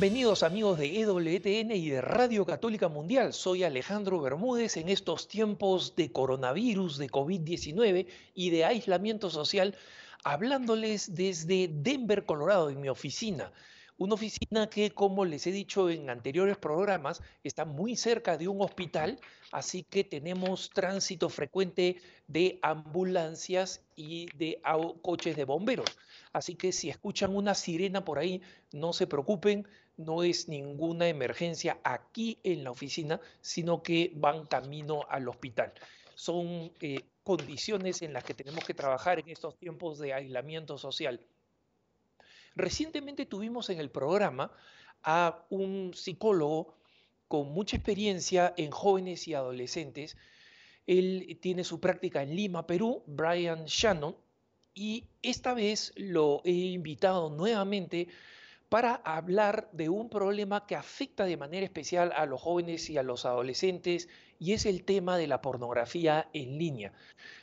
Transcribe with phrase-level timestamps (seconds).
[0.00, 3.34] Bienvenidos amigos de EWTN y de Radio Católica Mundial.
[3.34, 9.76] Soy Alejandro Bermúdez en estos tiempos de coronavirus, de COVID-19 y de aislamiento social,
[10.24, 13.52] hablándoles desde Denver, Colorado, en mi oficina.
[13.98, 18.62] Una oficina que, como les he dicho en anteriores programas, está muy cerca de un
[18.62, 19.20] hospital,
[19.52, 24.62] así que tenemos tránsito frecuente de ambulancias y de
[25.02, 25.90] coches de bomberos.
[26.32, 28.40] Así que si escuchan una sirena por ahí,
[28.72, 29.68] no se preocupen,
[30.00, 35.72] no es ninguna emergencia aquí en la oficina, sino que van camino al hospital.
[36.14, 41.20] Son eh, condiciones en las que tenemos que trabajar en estos tiempos de aislamiento social.
[42.56, 44.52] Recientemente tuvimos en el programa
[45.02, 46.74] a un psicólogo
[47.28, 50.16] con mucha experiencia en jóvenes y adolescentes.
[50.86, 54.16] Él tiene su práctica en Lima, Perú, Brian Shannon,
[54.74, 58.08] y esta vez lo he invitado nuevamente
[58.70, 63.02] para hablar de un problema que afecta de manera especial a los jóvenes y a
[63.02, 66.92] los adolescentes y es el tema de la pornografía en línea.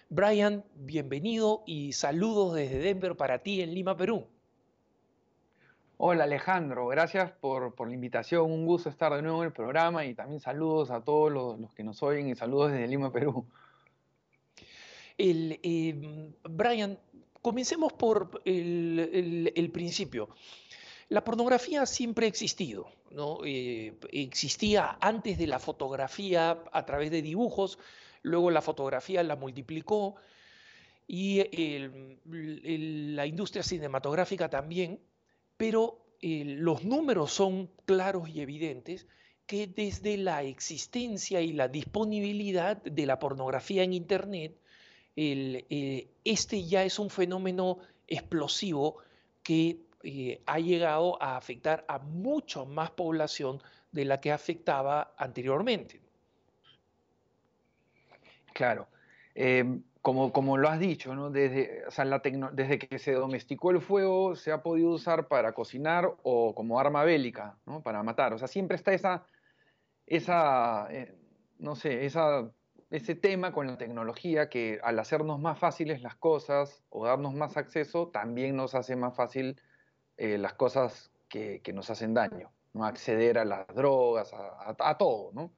[0.10, 4.26] Brian, bienvenido y saludos desde Denver para ti en Lima, Perú.
[5.98, 10.14] Hola Alejandro, gracias por, la invitación, un gusto estar de nuevo en el programa y
[10.14, 13.46] también saludos a todos los, que nos oyen y saludos desde Lima, Perú.
[15.18, 16.98] El, em, Brian,
[17.48, 20.30] comencemos por el, principio.
[21.10, 23.40] La pornografía siempre ha existido, ¿no?
[23.46, 27.80] Eh, existía antes de la fotografía a través de dibujos,
[28.24, 30.16] luego la fotografía la multiplicó
[31.08, 31.42] y
[32.26, 35.00] la industria cinematográfica también
[35.58, 39.08] pero eh, los números son claros y evidentes
[39.46, 44.58] que desde la existencia y la disponibilidad de la pornografía en Internet,
[45.16, 48.98] eh, este ya es un fenómeno explosivo
[49.42, 56.00] que eh, ha llegado a afectar a mucho más población de la que afectaba anteriormente.
[58.54, 58.88] Claro.
[59.36, 61.84] Em, como, lo has dicho, desde,
[62.54, 67.04] desde que se domesticó el fuego se ha podido usar para cocinar o como arma
[67.04, 68.34] bélica, para matar.
[68.34, 69.26] O sea, siempre está esa,
[70.06, 71.14] esa eh,
[71.60, 72.50] no sé, esa,
[72.92, 77.58] ese tema con la tecnología que al hacernos más fáciles las cosas o darnos más
[77.58, 79.60] acceso, también nos hace más fácil
[80.18, 82.86] eh, las cosas que, nos hacen daño, ¿no?
[82.86, 85.52] acceder a las drogas, a, a todo, ¿no?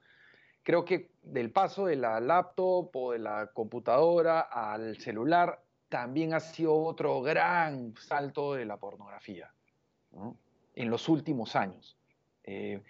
[0.64, 6.40] creo que del paso de la laptop o de la computadora al celular también ha
[6.40, 9.52] sido otro gran salto de la pornografía
[10.76, 11.98] en los últimos años.
[12.44, 12.82] Eh,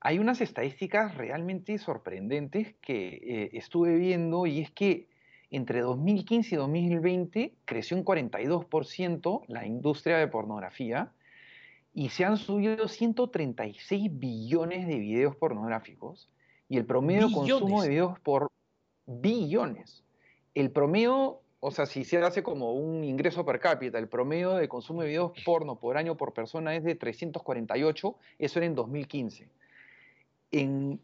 [0.00, 5.08] hay unas estadísticas realmente sorprendentes que eh, estuve viendo y es que
[5.50, 11.12] entre 2015 y 2020 creció un 42% la industria de pornografía
[11.92, 16.28] y se han subido 136 billones de videos pornográficos
[16.68, 18.50] y el promedio consumo de videos por
[19.06, 20.02] billones.
[20.54, 24.68] El promedio, o sea, si se hace como un ingreso per cápita, el promedio de
[24.68, 29.48] consumo de videos porno por año por persona es de 348, eso era en 2015.
[30.50, 31.00] En,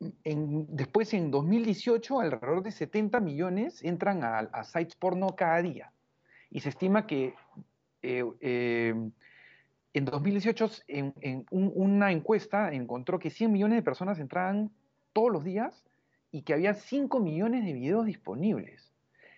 [0.00, 5.92] después, en 2018, alrededor de 70 millones entran a, sites porno cada día.
[6.50, 7.34] Y se estima que
[8.02, 8.94] eh, eh,
[9.94, 14.70] en 2018, en, una encuesta encontró que 100 millones de personas entraban
[15.12, 15.84] todos los días
[16.30, 18.92] y que había 5 millones de videos disponibles.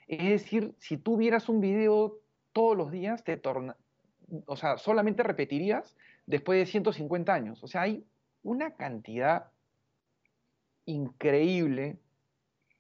[0.09, 2.19] Es decir, si tú vieras un video
[2.53, 3.77] todos los días, te torna,
[4.47, 5.97] o sea, solamente repetirías
[6.27, 7.63] después de 150 años.
[7.63, 8.05] O sea, hay
[8.43, 9.51] una cantidad
[10.91, 11.99] increíble,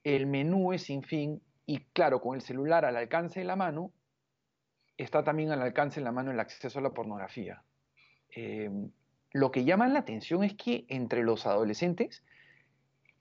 [0.04, 3.92] el menú es sin fin y claro, con el celular al alcance de la mano,
[4.96, 7.62] está también al alcance de la mano el acceso a la pornografía.
[8.34, 8.70] Eh,
[9.32, 12.24] lo que llama la atención es que entre los adolescentes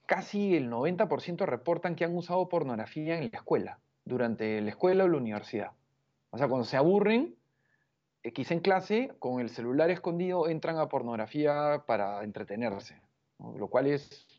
[0.08, 5.08] casi el 90% reportan que han usado pornografía en la escuela, durante la escuela o
[5.08, 5.72] la universidad.
[6.32, 7.36] O sea, cuando se aburren,
[8.24, 13.00] eh, en clase, con el celular escondido, entran a pornografía para entretenerse,
[13.38, 14.39] lo cual es,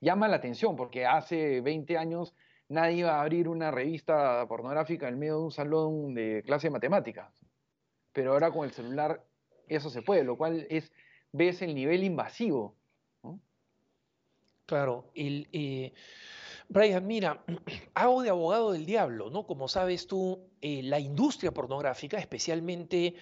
[0.00, 2.34] llama la atención, porque hace 20 años
[2.68, 6.72] nadie iba a abrir una revista pornográfica en medio de un salón de clase de
[6.72, 7.30] matemáticas.
[8.12, 9.24] Pero ahora con el celular
[9.68, 10.92] eso se puede, lo cual es,
[11.32, 12.78] ves el nivel invasivo
[14.68, 15.94] Claro, el, eh,
[16.68, 17.42] Brian, mira,
[17.94, 19.46] hago de abogado del diablo, ¿no?
[19.46, 23.14] Como sabes tú, eh, la industria pornográfica, especialmente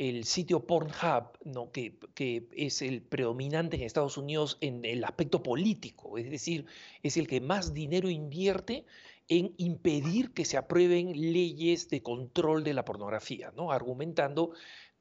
[0.00, 1.70] el sitio Pornhub.
[1.72, 6.64] Que, es el predominante en Estados Unidos en el aspecto político, es decir,
[7.02, 8.86] es el que más dinero invierte
[9.28, 13.70] en impedir que se aprueben leyes de control de la pornografía, ¿no?
[13.70, 14.52] argumentando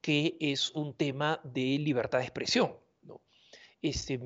[0.02, 2.76] que es un tema de libertad de expresión.
[3.82, 4.20] Este,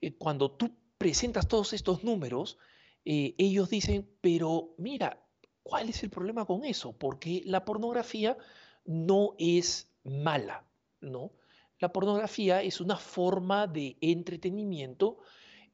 [0.00, 2.58] eh, cuando tú presentas todos estos números,
[3.04, 5.24] eh, ellos dicen, pero mira,
[5.62, 6.92] ¿cuál es el problema con eso?
[6.92, 8.36] Porque la pornografía
[8.84, 10.64] no es mala,
[11.00, 11.32] ¿no?
[11.78, 15.18] La pornografía es una forma de entretenimiento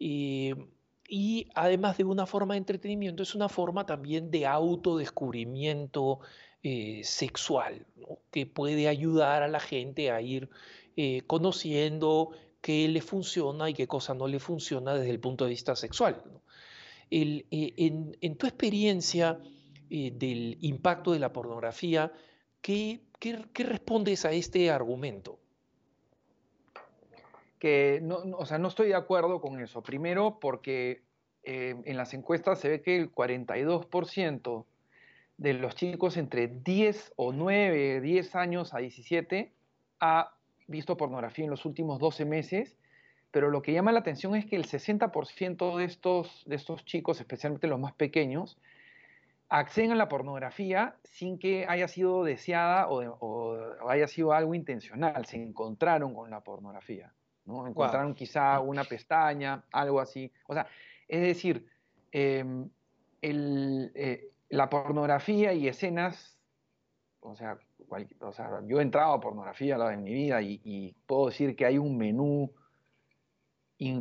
[0.00, 0.55] eh,
[1.08, 6.20] y además de una forma de entretenimiento, es una forma también de autodescubrimiento
[6.62, 7.87] eh, sexual,
[8.31, 10.49] que puede ayudar a la gente a ir
[10.96, 12.31] eh, conociendo
[12.61, 16.23] qué le funciona y qué cosa no le funciona desde el punto de vista sexual.
[17.11, 19.38] en, tu experiencia
[19.90, 22.12] del impacto de la pornografía,
[22.62, 25.39] ¿qué, qué respondes a este argumento?
[27.63, 29.85] que no, o sea, no estoy de acuerdo con eso.
[29.85, 31.03] Primero porque
[31.45, 34.65] eh, en las encuestas se ve que el 42%
[35.37, 39.53] de los chicos entre 10 o 9, 10 años a 17
[40.01, 40.35] ha
[40.67, 42.77] visto pornografía en los últimos 12 meses,
[43.31, 47.21] pero lo que llama la atención es que el 60% de estos, de estos chicos,
[47.21, 48.59] especialmente los más pequeños,
[49.59, 55.27] acceden a la pornografía sin que haya sido deseada o, o haya sido algo intencional,
[55.27, 57.13] se encontraron con la pornografía.
[57.47, 60.33] Encontraron quizá una pestaña, algo así.
[60.47, 60.67] O sea,
[61.09, 61.67] es decir,
[62.13, 62.69] em,
[63.21, 66.39] eh, la pornografía y escenas,
[67.21, 67.59] o sea,
[68.67, 72.53] yo he entrado a pornografía en mi vida y, puedo decir que hay un menú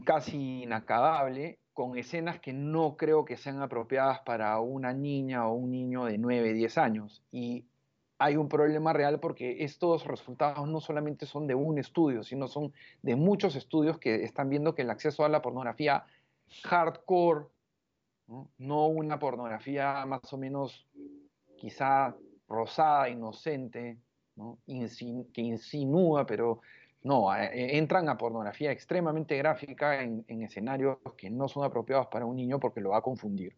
[0.05, 5.71] casi inacabable con escenas que no creo que sean apropiadas para una niña o un
[5.71, 7.23] niño de 9, 10 años.
[7.31, 7.65] Y
[8.19, 12.71] hay un problema real porque estos resultados no solamente son de un estudio, sino son
[13.01, 16.05] de muchos estudios que están viendo que el acceso a la pornografía
[16.65, 17.47] hardcore,
[18.59, 20.85] no, una pornografía más o menos
[21.57, 22.15] quizá
[22.47, 23.97] rosada, inocente,
[25.33, 26.61] que insinúa, pero
[27.03, 32.25] no, eh, entran a pornografía extremadamente gráfica en, en escenarios que no son apropiados para
[32.25, 33.55] un niño porque lo va a confundir.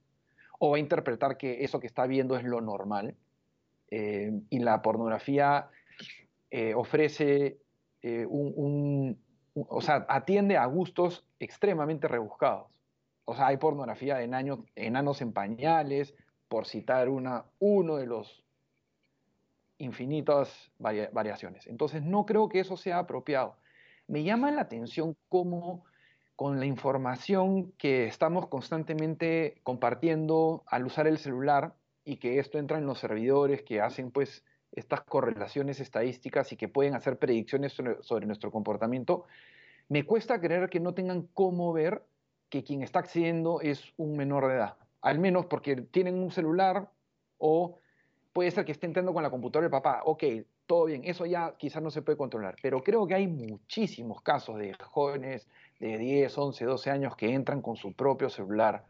[0.60, 3.16] O va a interpretar que eso que está viendo es lo normal
[3.96, 5.70] eh, y la pornografía
[6.50, 7.60] eh, ofrece
[8.02, 9.20] eh, un,
[9.54, 12.72] o sea, atiende a gustos extremadamente rebuscados.
[13.26, 16.16] O sea, hay pornografía de enanos, enanos en pañales,
[16.48, 18.43] por citar una, uno de los
[19.78, 21.68] infinitas variaciones.
[21.68, 23.58] Entonces, no creo que eso sea apropiado.
[24.08, 25.86] Me llama la atención cómo
[26.36, 31.76] con la información que estamos constantemente compartiendo al usar el celular,
[32.06, 36.68] y que esto entra en los servidores que hacen pues estas correlaciones estadísticas y que
[36.68, 39.26] pueden hacer predicciones sobre, nuestro comportamiento,
[39.88, 42.04] me cuesta creer que no tengan cómo ver
[42.50, 44.78] que quien está accediendo es un menor de edad.
[45.02, 46.90] Al menos porque tienen un celular
[47.38, 47.80] o
[48.34, 50.02] puede ser que esté entrando con la computadora del papá.
[50.06, 50.24] Ok,
[50.66, 52.56] todo bien, eso ya quizás no se puede controlar.
[52.62, 55.48] Pero creo que hay muchísimos casos de jóvenes
[55.80, 58.86] de 10, 11, 12 años que entran con su propio celular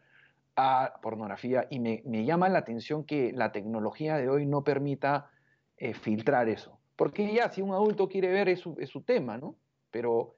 [0.56, 5.30] a pornografía y me, llama la atención que la tecnología de hoy no permita
[5.76, 6.78] eh, filtrar eso.
[6.96, 9.56] Porque ya si un adulto quiere ver es su, es su tema, ¿no?
[9.90, 10.36] Pero,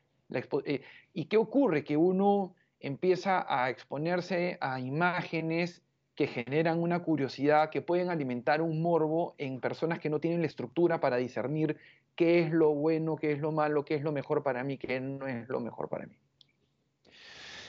[0.64, 0.82] eh,
[1.12, 1.84] ¿y qué ocurre?
[1.84, 5.82] Que uno empieza a exponerse a imágenes
[6.16, 10.46] que generan una curiosidad, que pueden alimentar un morbo en personas que no tienen la
[10.46, 11.76] estructura para discernir
[12.16, 14.98] qué es lo bueno, qué es lo malo, qué es lo mejor para mí, qué
[14.98, 16.16] no es lo mejor para mí.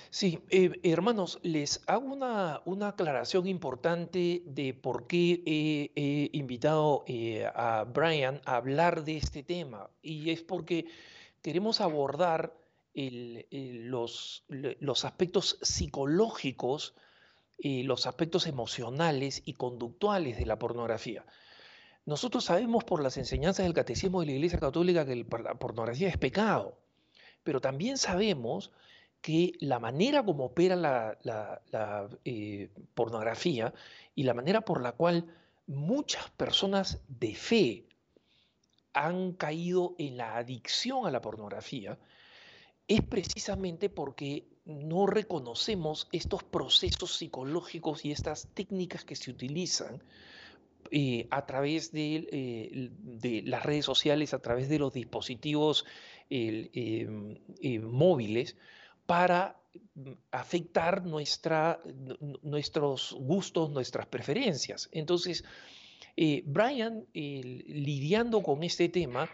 [0.09, 7.45] Sí, eh, hermanos, les hago una, una, aclaración importante de por qué he, invitado eh,
[7.53, 9.89] a Brian a hablar de este tema.
[10.01, 10.85] Y es porque
[11.41, 12.53] queremos abordar
[12.95, 16.95] los, los, aspectos psicológicos,
[17.59, 21.25] eh, los aspectos emocionales y conductuales de la pornografía.
[22.05, 26.17] Nosotros sabemos por las enseñanzas del Catecismo de la Iglesia Católica que la pornografía es
[26.17, 26.77] pecado,
[27.43, 28.71] pero también sabemos
[29.21, 31.61] que la manera como opera la,
[32.23, 33.73] eh, pornografía
[34.15, 35.25] y la manera por la cual
[35.65, 37.87] muchas personas de fe
[38.93, 41.97] han caído en la adicción a la pornografía
[42.87, 50.03] es precisamente porque no reconocemos estos procesos psicológicos y estas técnicas que se utilizan
[50.91, 55.85] eh, a través eh, de, las redes sociales, a través de los dispositivos
[57.81, 58.57] móviles,
[59.05, 59.57] para
[59.95, 61.81] mm, afectar nuestra,
[62.41, 64.89] nuestros gustos, nuestras preferencias.
[64.91, 65.45] Entonces,
[66.17, 69.29] eh, Brian, lidiando con este tema,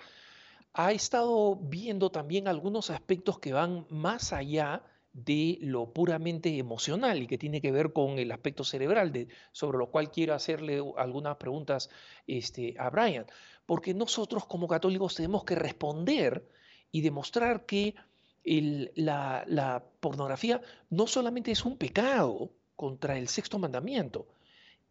[0.74, 4.84] ha estado viendo también algunos aspectos que van más allá
[5.14, 9.78] de lo puramente emocional y que tiene que ver con el aspecto cerebral, de, sobre
[9.78, 11.90] lo cual quiero hacerle algunas preguntas
[12.28, 13.26] este, a Brian,
[13.66, 16.48] porque nosotros como católicos tenemos que responder
[16.92, 17.96] y demostrar que
[18.44, 24.28] la, la pornografía no solamente es un pecado contra el sexto mandamiento,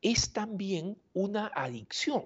[0.00, 2.24] es también una adicción.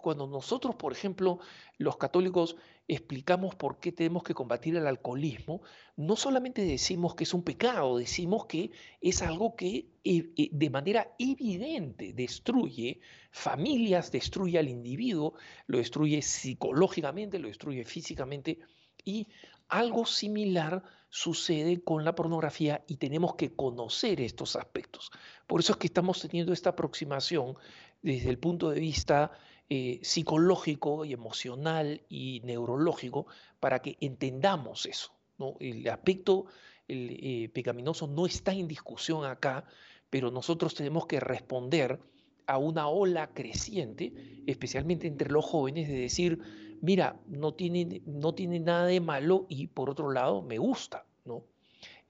[0.00, 1.38] Cuando nosotros, por ejemplo,
[1.78, 2.56] los católicos
[2.86, 5.62] explicamos por qué tenemos que combatir el alcoholismo,
[5.96, 10.70] no solamente decimos que es un pecado, decimos que es algo que eh, eh, de
[10.70, 15.34] manera evidente destruye familias, destruye al individuo,
[15.66, 18.58] lo destruye psicológicamente, lo destruye físicamente
[19.04, 19.28] y
[19.68, 25.10] algo similar sucede con la pornografía y tenemos que conocer estos aspectos.
[25.46, 27.56] Por eso es que estamos teniendo esta aproximación
[28.02, 29.32] desde el punto de vista
[29.72, 33.26] eh, psicológico y emocional y neurológico
[33.60, 35.12] para que entendamos eso.
[35.60, 36.46] El aspecto
[36.88, 39.64] eh, pecaminoso no está en discusión acá,
[40.10, 42.00] pero nosotros tenemos que responder
[42.48, 44.12] a una ola creciente,
[44.48, 46.40] especialmente entre los jóvenes, de decir,
[46.80, 51.06] mira, no tiene, no nada de malo y por otro lado me gusta.
[51.24, 51.44] ¿no?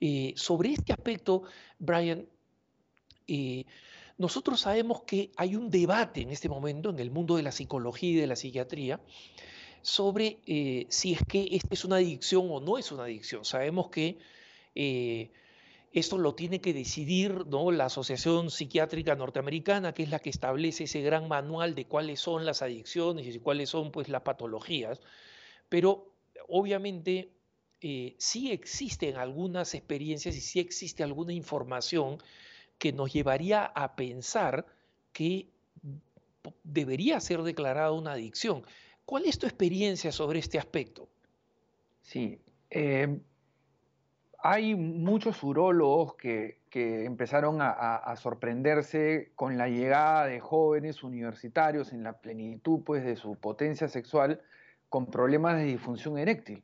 [0.00, 1.42] Eh, sobre este aspecto,
[1.78, 2.26] Brian,
[4.20, 8.10] nosotros sabemos que hay un debate en este momento en el mundo de la psicología
[8.10, 9.00] y de la psiquiatría
[9.80, 13.46] sobre eh, si es que esta es una adicción o no es una adicción.
[13.46, 14.18] Sabemos que
[14.74, 15.30] eh,
[15.94, 21.00] esto lo tiene que decidir la Asociación Psiquiátrica Norteamericana, que es la que establece ese
[21.00, 25.00] gran manual de cuáles son las adicciones y cuáles son pues, las patologías.
[25.70, 26.12] Pero
[26.46, 27.32] obviamente
[27.80, 32.18] eh, sí existen algunas experiencias y sí existe alguna información
[32.80, 34.64] que nos llevaría a pensar
[35.12, 35.50] que
[36.64, 38.64] debería ser declarada una adicción.
[39.04, 41.06] ¿Cuál es tu experiencia sobre este aspecto?
[42.00, 43.20] Sí, eh,
[44.42, 52.14] hay muchos urólogos que, empezaron a, sorprenderse con la llegada de jóvenes universitarios en la
[52.14, 54.40] plenitud pues, de su potencia sexual
[54.88, 56.62] con problemas de disfunción eréctil.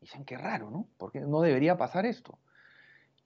[0.00, 0.86] Dicen que raro, ¿no?
[0.98, 2.38] Porque no debería pasar esto.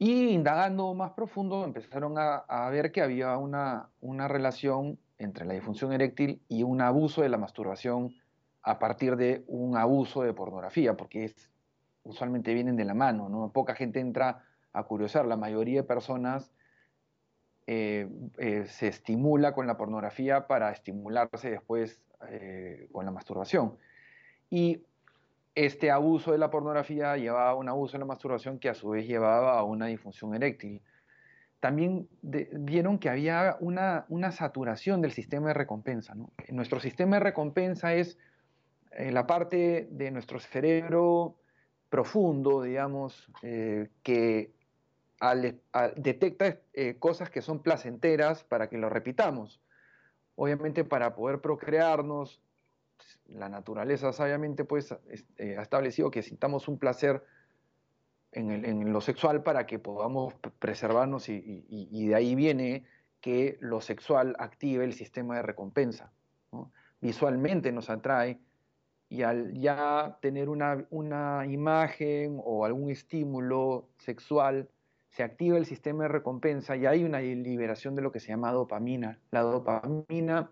[0.03, 6.41] Y indagando más profundo, empezaron a, ver que había una, relación entre la disfunción eréctil
[6.49, 8.15] y un abuso de la masturbación
[8.63, 11.35] a partir de un abuso de pornografía, porque
[12.03, 13.53] usualmente vienen de la mano, ¿no?
[13.53, 14.43] Poca gente entra
[14.73, 16.51] a curiosar, la mayoría de personas
[17.67, 23.77] eh, eh, se estimula con la pornografía para estimularse después eh, con la masturbación.
[24.49, 24.83] Y
[25.65, 28.89] este abuso de la pornografía llevaba a un abuso de la masturbación que a su
[28.91, 30.81] vez llevaba a una disfunción eréctil.
[31.61, 36.15] También vieron que había una, saturación del sistema de recompensa.
[36.49, 38.17] Nuestro sistema de recompensa es
[38.93, 41.37] eh, la parte de nuestro cerebro
[41.91, 44.53] profundo, digamos, eh, que
[45.97, 49.61] detecta eh, cosas que son placenteras para que lo repitamos.
[50.37, 52.41] Obviamente para poder procrearnos
[53.27, 57.23] la naturaleza sabiamente pues, este, ha establecido que sintamos un placer
[58.33, 62.85] en, lo sexual para que podamos preservarnos y, de ahí viene
[63.21, 66.13] que lo sexual active el sistema de recompensa.
[67.01, 68.39] Visualmente nos atrae
[69.09, 74.69] y al ya tener una, una imagen o algún estímulo sexual,
[75.09, 78.53] se activa el sistema de recompensa y hay una liberación de lo que se llama
[78.53, 79.19] dopamina.
[79.33, 80.51] La dopamina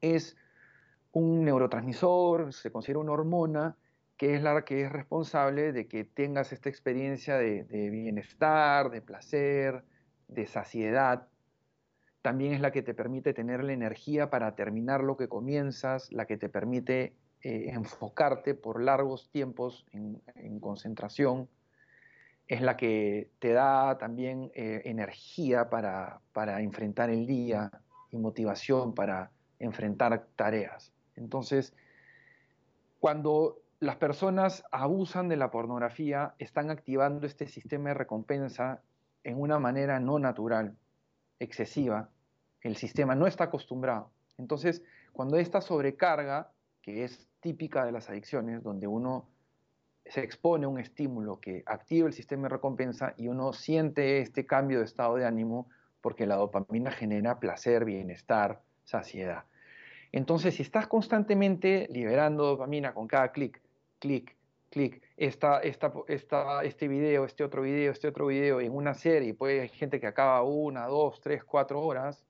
[0.00, 0.36] es
[1.16, 3.74] un neurotransmisor, se considera una hormona,
[4.18, 9.82] que es la que es responsable de que tengas esta experiencia de, bienestar, de placer,
[10.28, 11.26] de saciedad.
[12.20, 16.26] También es la que te permite tener la energía para terminar lo que comienzas, la
[16.26, 21.48] que te permite eh, enfocarte por largos tiempos en, concentración.
[22.46, 27.70] Es la que te da también eh, energía para, para enfrentar el día
[28.10, 30.92] y motivación para enfrentar tareas.
[31.16, 31.74] Entonces,
[33.00, 38.82] cuando las personas abusan de la pornografía, están activando este sistema de recompensa
[39.24, 40.76] en una manera no natural,
[41.38, 42.08] excesiva.
[42.60, 44.10] El sistema no está acostumbrado.
[44.38, 44.82] Entonces,
[45.12, 49.28] cuando esta sobrecarga, que es típica de las adicciones, donde uno
[50.04, 54.46] se expone a un estímulo que activa el sistema de recompensa y uno siente este
[54.46, 55.68] cambio de estado de ánimo
[56.00, 59.44] porque la dopamina genera placer, bienestar, saciedad.
[60.12, 63.60] Entonces, si estás constantemente liberando dopamina con cada clic,
[63.98, 64.36] clic,
[64.70, 69.60] clic, esta, esta, este video, este otro video, este otro video en una serie, puede
[69.60, 72.24] hay gente que acaba una, dos, tres, cuatro horas,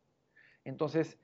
[0.65, 1.17] entonces,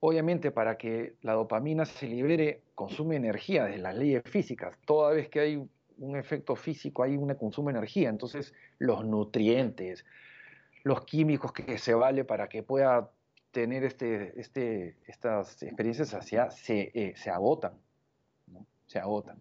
[0.00, 4.76] obviamente para que la dopamina se libere, consume energía desde las leyes físicas.
[4.84, 8.08] Toda vez que hay un efecto físico, hay un consumo de energía.
[8.08, 10.04] Entonces, los nutrientes,
[10.82, 13.10] los químicos que se vale para que pueda
[13.54, 17.72] tener este, este, estas experiencias hacia, se, eh, se agotan.
[18.86, 19.40] Se agotan.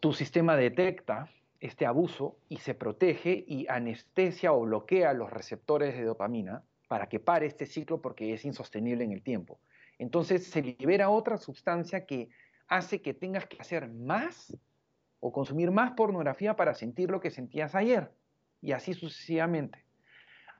[0.00, 1.28] Tu sistema detecta
[1.60, 7.20] este abuso y se protege y anestesia o bloquea los receptores de dopamina para que
[7.20, 9.58] pare este ciclo porque es insostenible en el tiempo.
[9.98, 12.28] Entonces se libera otra sustancia que
[12.68, 14.56] hace que tengas que hacer más
[15.20, 18.10] o consumir más pornografía para sentir lo que sentías ayer.
[18.60, 19.84] Y así sucesivamente.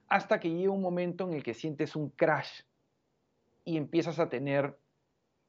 [0.09, 2.63] Hasta que llega un momento en el que sientes un crash
[3.65, 4.79] y empiezas a tener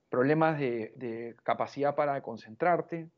[0.09, 3.09] problemas de, capacidad para concentrarte,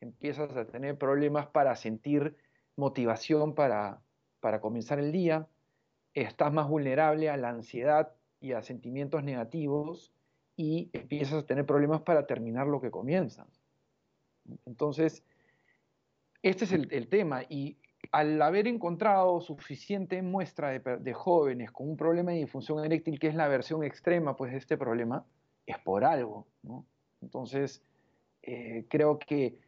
[0.00, 2.36] empiezas a tener problemas para sentir
[2.76, 4.00] motivación para,
[4.40, 5.48] para comenzar el día,
[6.14, 10.12] estás más vulnerable a la ansiedad y a sentimientos negativos
[10.56, 13.48] y empiezas a tener problemas para terminar lo que comienzas.
[14.66, 15.24] Entonces,
[16.42, 17.78] este es el, tema y
[18.10, 23.34] al haber encontrado suficiente muestra de, jóvenes con un problema de disfunción eréctil, que es
[23.34, 25.24] la versión extrema pues, de este problema,
[25.66, 26.46] es por algo.
[27.20, 27.82] Entonces,
[28.42, 29.58] eh, creo que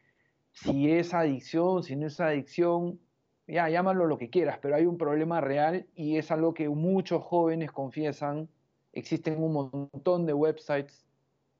[0.53, 2.99] si es adicción, si no es adicción,
[3.47, 7.23] ya llámalo lo que quieras, pero hay un problema real y es algo que muchos
[7.23, 8.49] jóvenes confiesan.
[8.93, 11.05] Existen un montón de websites.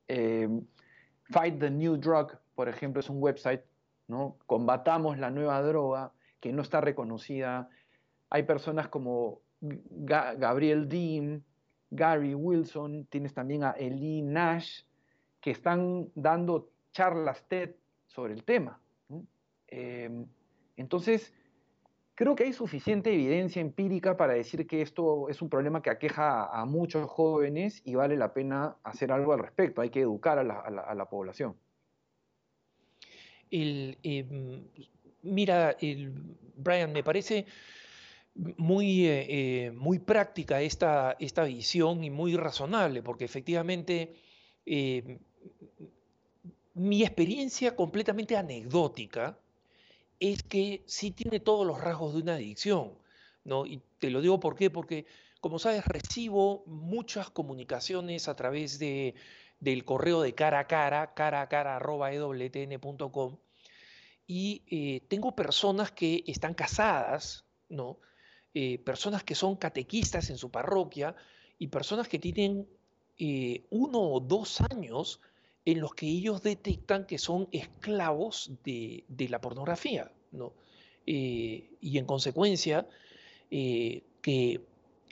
[0.07, 0.49] Eh,
[1.29, 3.61] Fight the New Drug, por ejemplo, es un website,
[4.07, 4.37] ¿no?
[4.47, 6.11] Combatamos la nueva droga
[6.41, 7.69] que no está reconocida.
[8.29, 11.43] Hay personas como Gabriel Dean,
[11.89, 14.81] Gary Wilson, tienes también a Eli Nash,
[15.39, 17.75] que están dando charlas TED
[18.07, 18.79] sobre el tema.
[19.67, 20.09] Eh,
[20.75, 21.33] entonces,
[22.21, 26.45] Creo que hay suficiente evidencia empírica para decir que esto es un problema que aqueja
[26.45, 29.81] a muchos jóvenes y vale la pena hacer algo al respecto.
[29.81, 31.55] Hay que educar a la, población.
[33.49, 34.67] Em,
[35.23, 35.75] mira,
[36.55, 37.45] Brian, me parece
[38.57, 44.15] muy, eh, eh, muy práctica esta, esta visión y muy razonable, porque efectivamente
[44.65, 45.19] em,
[46.73, 49.37] mi experiencia completamente anecdótica,
[50.19, 52.93] es que sí tiene todos los rasgos de una adicción,
[53.43, 53.65] ¿no?
[53.65, 55.05] Y te lo digo por qué, porque
[55.41, 59.15] como sabes, recibo muchas comunicaciones a través de,
[59.59, 63.37] del correo de cara a cara, cara a cara arroba ewtn.com,
[64.27, 67.97] y eh, tengo personas que están casadas, ¿no?
[68.53, 71.15] Eh, personas que son catequistas en su parroquia
[71.57, 72.67] y personas que tienen
[73.17, 75.21] eh, uno o dos años
[75.63, 80.53] en los que ellos detectan que son esclavos de, la pornografía, ¿no?
[81.05, 82.87] Y en consecuencia,
[83.51, 84.03] eh,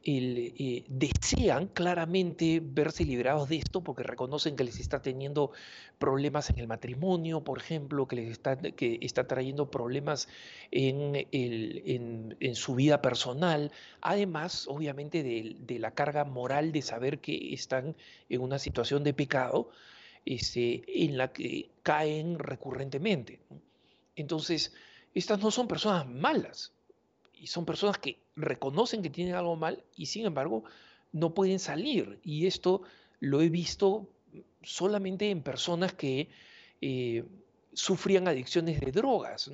[0.01, 5.51] que eh, desean claramente verse liberados de esto porque reconocen que les está teniendo
[5.97, 10.27] problemas en el matrimonio, por ejemplo, que les está, que está trayendo problemas
[10.71, 17.53] en, en, su vida personal, además, obviamente, de, de la carga moral de saber que
[17.53, 17.95] están
[18.29, 19.69] en una situación de pecado
[20.25, 23.39] este, en la que caen recurrentemente.
[24.15, 24.73] Entonces,
[25.13, 26.73] estas no son personas malas,
[27.39, 30.63] y son personas que reconocen que tienen algo mal y sin embargo
[31.11, 32.19] no pueden salir.
[32.23, 32.81] Y esto
[33.19, 34.09] lo he visto
[34.61, 36.29] solamente en personas que
[36.81, 37.23] eh,
[37.73, 39.49] sufrían adicciones de drogas.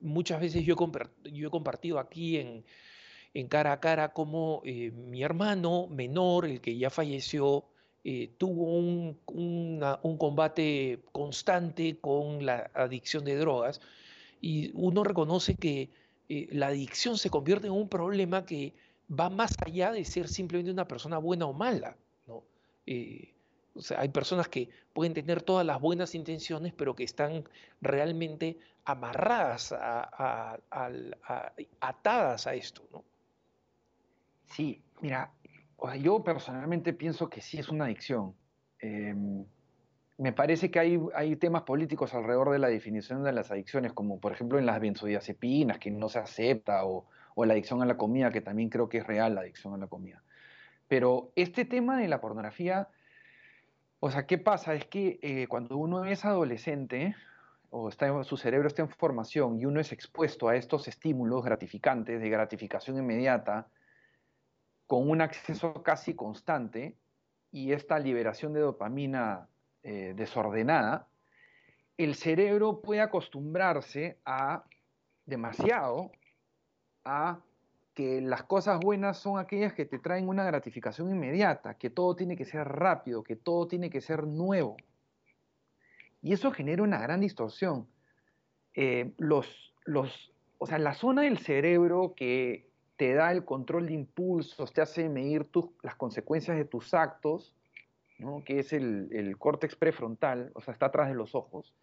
[0.00, 6.46] Muchas veces yo he, compartido aquí en, cara a cara como eh, mi hermano menor,
[6.46, 7.64] el que ya falleció,
[8.04, 9.18] eh, tuvo un,
[10.18, 13.80] combate constante con la adicción de drogas
[14.42, 15.88] y uno reconoce que
[16.28, 18.74] eh, la adicción se convierte en un problema que
[19.08, 21.96] va más allá de ser simplemente una persona buena o mala.
[22.26, 22.42] ¿no?
[22.86, 23.34] Eh,
[23.74, 27.44] o sea, hay personas que pueden tener todas las buenas intenciones, pero que están
[27.80, 30.58] realmente amarradas, a,
[31.80, 32.86] atadas a esto.
[32.92, 33.04] ¿no?
[34.46, 35.32] Sí, mira,
[36.00, 38.34] yo personalmente pienso que sí es una adicción.
[38.78, 39.44] Em,
[40.16, 44.20] me parece que hay, hay, temas políticos alrededor de la definición de las adicciones, como
[44.20, 47.96] por ejemplo en las benzodiazepinas, que no se acepta, o, o, la adicción a la
[47.96, 50.22] comida, que también creo que es real la adicción a la comida.
[50.86, 52.88] Pero este tema de la pornografía,
[53.98, 54.74] o sea, ¿qué pasa?
[54.74, 57.16] Es que eh, cuando uno es adolescente,
[57.70, 62.20] o está, su cerebro está en formación y uno es expuesto a estos estímulos gratificantes
[62.20, 63.66] de gratificación inmediata,
[64.86, 66.96] con un acceso casi constante
[67.50, 69.48] y esta liberación de dopamina
[69.84, 71.06] eh, desordenada,
[71.96, 74.64] el cerebro puede acostumbrarse a
[75.26, 76.10] demasiado
[77.04, 77.38] a
[77.94, 82.36] que las cosas buenas son aquellas que te traen una gratificación inmediata, que todo tiene
[82.36, 84.76] que ser rápido, que todo tiene que ser nuevo.
[86.20, 87.86] Y eso genera una gran distorsión.
[88.74, 93.92] eh, los, los, o sea, la zona del cerebro que te da el control de
[93.92, 95.46] impulsos, te hace medir
[95.82, 97.54] las consecuencias de tus actos,
[98.44, 101.74] que es el, el córtex prefrontal, o sea, está atrás de los ojos,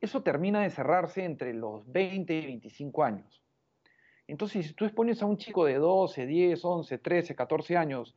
[0.00, 3.42] eso termina de cerrarse entre los 20 y 25 años.
[4.26, 8.16] Entonces, si tú expones a un chico de 12, 10, 11, 13, 14 años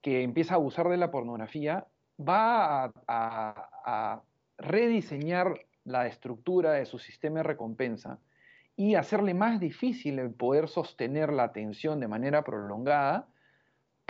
[0.00, 1.86] que empieza a abusar de la pornografía,
[2.18, 4.22] va a, a
[4.58, 8.18] rediseñar la estructura de su sistema de recompensa
[8.76, 13.28] y hacerle más difícil el poder sostener la atención de manera prolongada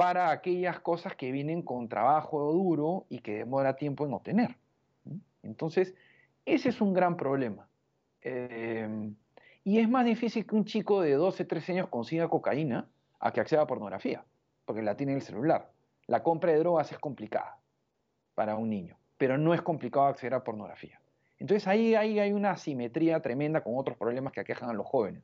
[0.02, 4.56] para aquellas cosas que vienen con trabajo duro y que demora tiempo en obtener.
[5.44, 5.94] Entonces,
[6.44, 7.68] ese es un gran problema.
[8.20, 9.14] Em,
[9.62, 12.88] y es más difícil que un chico de 12, 13 años consiga cocaína
[13.20, 14.24] a que acceda a pornografía,
[14.64, 15.70] porque la tiene en el celular.
[16.08, 17.58] La compra de drogas es complicada
[18.34, 21.00] para un niño, pero no es complicado acceder a pornografía.
[21.38, 25.22] Entonces ahí, ahí hay una asimetría tremenda con otros problemas que aquejan a los jóvenes.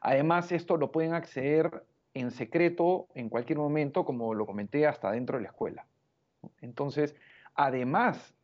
[0.00, 5.38] Además, esto lo pueden acceder en secreto en cualquier momento, como lo comenté, hasta dentro
[5.38, 5.86] de la escuela.
[6.60, 7.14] Entonces,
[7.54, 8.34] además,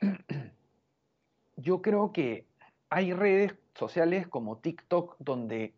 [1.56, 2.46] yo creo que
[2.88, 5.74] hay redes sociales como TikTok donde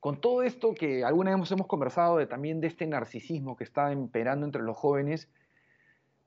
[0.00, 3.92] con todo esto que alguna vez hemos conversado de también de este narcisismo que está
[3.92, 5.28] imperando entre los jóvenes,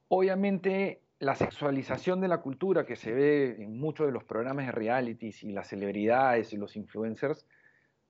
[0.10, 4.72] obviamente la sexualización de la cultura que se ve en muchos de los programas de
[4.72, 7.46] realities y las celebridades y los influencers,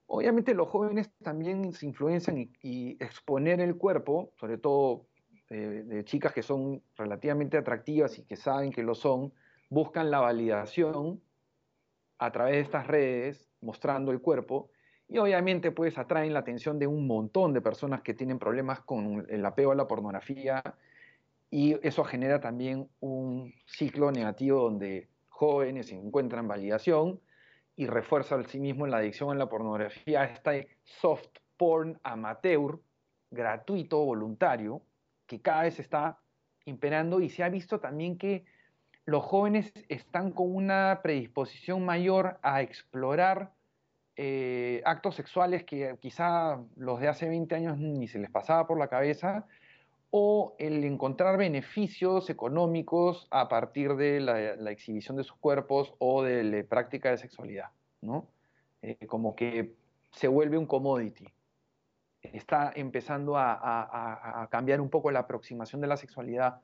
[0.09, 5.05] obviamente los jóvenes también se influencian y, exponer el cuerpo, sobre todo
[5.49, 9.31] eh, de chicas que son relativamente atractivas y que saben que lo son,
[9.69, 11.21] buscan la validación
[12.17, 14.71] a través de estas redes, mostrando el cuerpo,
[15.07, 19.25] y obviamente pues atraen la atención de un montón de personas que tienen problemas con
[19.29, 20.61] el apego a la pornografía,
[21.51, 27.19] y eso genera también un ciclo negativo donde jóvenes encuentran validación
[27.79, 32.77] y refuerza a sí mismo la adicción a la pornografía, este soft porn amateur,
[33.31, 34.81] gratuito, voluntario,
[35.25, 36.19] que cada vez está
[36.65, 37.21] imperando.
[37.21, 38.43] Y se ha visto también que
[39.05, 43.53] los jóvenes están con una predisposición mayor a explorar
[44.17, 48.77] eh, actos sexuales que quizá los de hace 20 años ni se les pasaba por
[48.77, 49.47] la cabeza,
[50.11, 56.43] o el encontrar beneficios económicos a partir de la, exhibición de sus cuerpos o de
[56.43, 57.69] la práctica de sexualidad,
[58.01, 58.27] ¿no?
[58.81, 59.75] Eh, como que
[60.11, 61.27] se vuelve un commodity.
[62.21, 66.61] Está empezando a cambiar un poco la aproximación de la sexualidad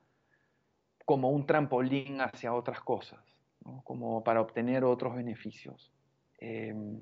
[1.05, 3.23] como un trampolín hacia otras cosas,
[3.83, 5.91] como para obtener otros beneficios.
[6.39, 7.01] Em,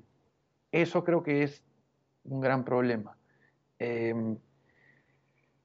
[0.70, 1.64] eso creo que es
[2.24, 3.16] un gran problema.
[3.78, 4.38] Em,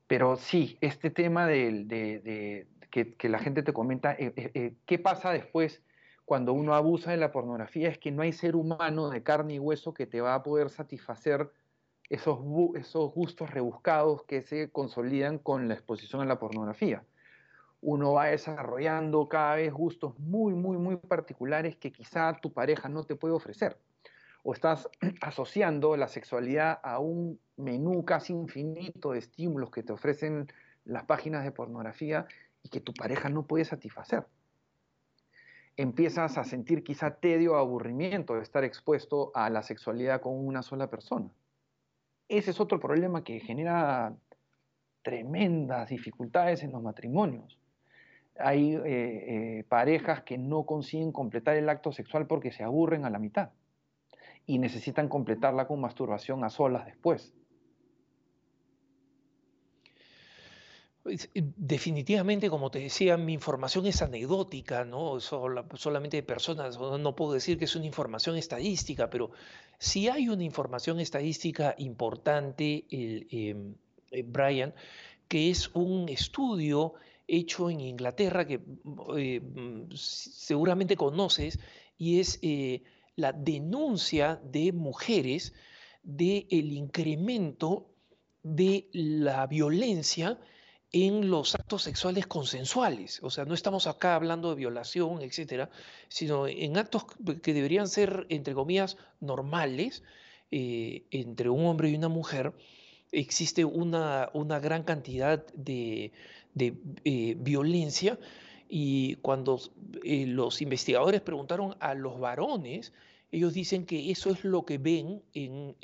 [0.10, 5.32] pero sí, este tema de, que, la gente te comenta, eh, eh, eh, ¿qué pasa
[5.32, 5.84] después
[6.26, 7.90] cuando uno abusa de la pornografía?
[7.90, 10.72] Es que no hay ser humano de carne y hueso que te va a poder
[10.72, 11.52] satisfacer
[12.10, 12.40] esos,
[12.74, 17.04] esos gustos rebuscados que se consolidan con la exposición a la pornografía
[17.82, 23.06] uno va desarrollando cada vez gustos muy, muy, muy particulares que quizá tu pareja no
[23.06, 23.78] te puede ofrecer.
[24.44, 24.90] O estás
[25.22, 30.48] asociando la sexualidad a un menú casi infinito de estímulos que te ofrecen
[30.86, 32.26] las páginas de pornografía
[32.64, 34.26] y que tu pareja no puede satisfacer.
[35.78, 40.62] Empiezas a sentir quizá tedio o aburrimiento de estar expuesto a la sexualidad con una
[40.62, 41.30] sola persona.
[42.28, 44.16] Ese es otro problema que genera
[45.04, 47.60] tremendas dificultades en los matrimonios
[48.40, 53.10] hay eh, eh, parejas que no consiguen completar el acto sexual porque se aburren a
[53.10, 53.50] la mitad
[54.46, 57.34] y necesitan completarla con masturbación a solas después.
[60.99, 60.99] Pues, eh,
[61.34, 65.20] definitivamente, como te decía, mi información es anecdótica, ¿no?
[65.20, 69.32] solamente de personas, no puedo decir que es una información estadística, pero
[69.78, 73.76] si hay una información estadística importante, em,
[74.26, 74.74] Brian,
[75.28, 76.96] que es un estudio
[77.28, 78.60] hecho en Inglaterra que
[79.18, 81.60] eh, mm, seguramente conoces
[81.98, 82.82] y es eh,
[83.16, 85.54] la denuncia de mujeres
[86.04, 87.90] del el incremento
[88.42, 90.40] de la violencia
[90.92, 93.20] en los actos sexuales consensuales.
[93.22, 95.70] O sea, no estamos acá hablando de violación, etcétera,
[96.08, 97.06] sino en actos
[97.42, 100.04] que deberían ser, entre comillas, normales
[100.52, 102.54] eh, entre un hombre y una mujer.
[103.12, 106.12] Existe una, una gran cantidad de,
[106.54, 106.74] de
[107.04, 108.20] eh, violencia
[108.68, 109.60] y cuando
[110.04, 112.94] eh, los investigadores preguntaron a los varones,
[113.32, 115.76] ellos dicen que eso es lo que ven en,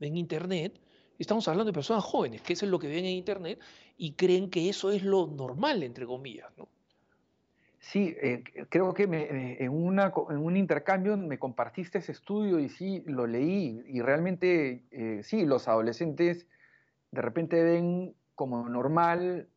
[0.00, 0.78] Internet.
[1.18, 3.58] Estamos hablando de personas jóvenes, que eso es lo que ven en Internet
[3.98, 6.50] y creen que eso es lo normal, entre comillas.
[6.56, 6.68] ¿no?
[7.80, 13.02] Sí, eh, creo que en, una, en, un intercambio me compartiste ese estudio y sí,
[13.06, 16.46] lo leí y realmente eh, sí, los adolescentes
[17.10, 19.48] de repente ven como normal,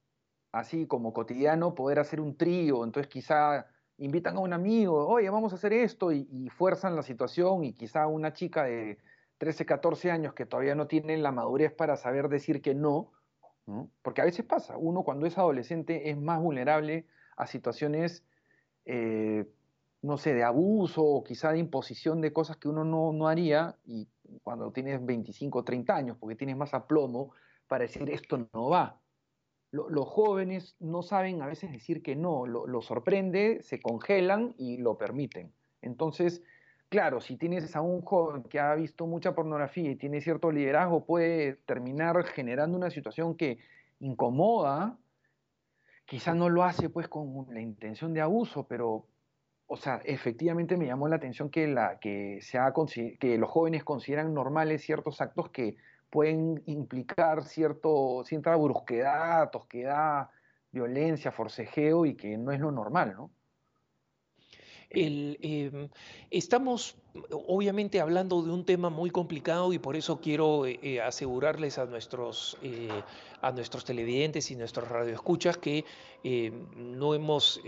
[0.52, 5.54] así como cotidiano, poder hacer un trío, entonces quizá invitan a un amigo, oye, vamos
[5.54, 8.98] a hacer esto y, y fuerzan la situación y quizá una chica de
[9.38, 13.12] 13, 14 años que todavía no tiene la madurez para saber decir que no,
[14.02, 17.06] porque a veces pasa, uno cuando es adolescente es más vulnerable
[17.38, 18.24] a situaciones,
[18.86, 19.46] eh,
[20.02, 23.78] no sé, de abuso o quizá de imposición de cosas que uno no, no haría
[23.86, 24.08] y
[24.44, 27.34] cuando tienes 25 o 30 años, porque tienes más aplomo
[27.68, 29.00] para decir esto no va.
[29.72, 34.78] los jóvenes no saben a veces decir que no, lo, lo, sorprende, se congelan y
[34.78, 35.54] lo permiten.
[35.82, 36.42] Entonces,
[36.92, 41.06] claro, si tienes a un joven que ha visto mucha pornografía y tiene cierto liderazgo,
[41.06, 43.60] puede terminar generando una situación que
[44.02, 44.98] incomoda
[46.06, 49.08] quizá no lo hace pues con la intención de abuso, pero,
[49.68, 52.42] o sea, efectivamente me llamó la atención que, la, que,
[53.18, 55.78] que los jóvenes consideran normales ciertos actos que
[56.10, 60.30] pueden implicar cierto, cierta brusquedad, tosquedad,
[60.74, 63.32] violencia, forcejeo y que no es lo normal, ¿no?
[64.94, 65.90] Em,
[66.30, 66.96] estamos
[67.48, 71.86] obviamente hablando de un tema muy complicado y por eso quiero eh, eh, asegurarles a
[71.86, 72.90] nuestros, eh,
[73.42, 75.86] a nuestros televidentes y nuestros radioescuchas que
[76.76, 77.62] no hemos,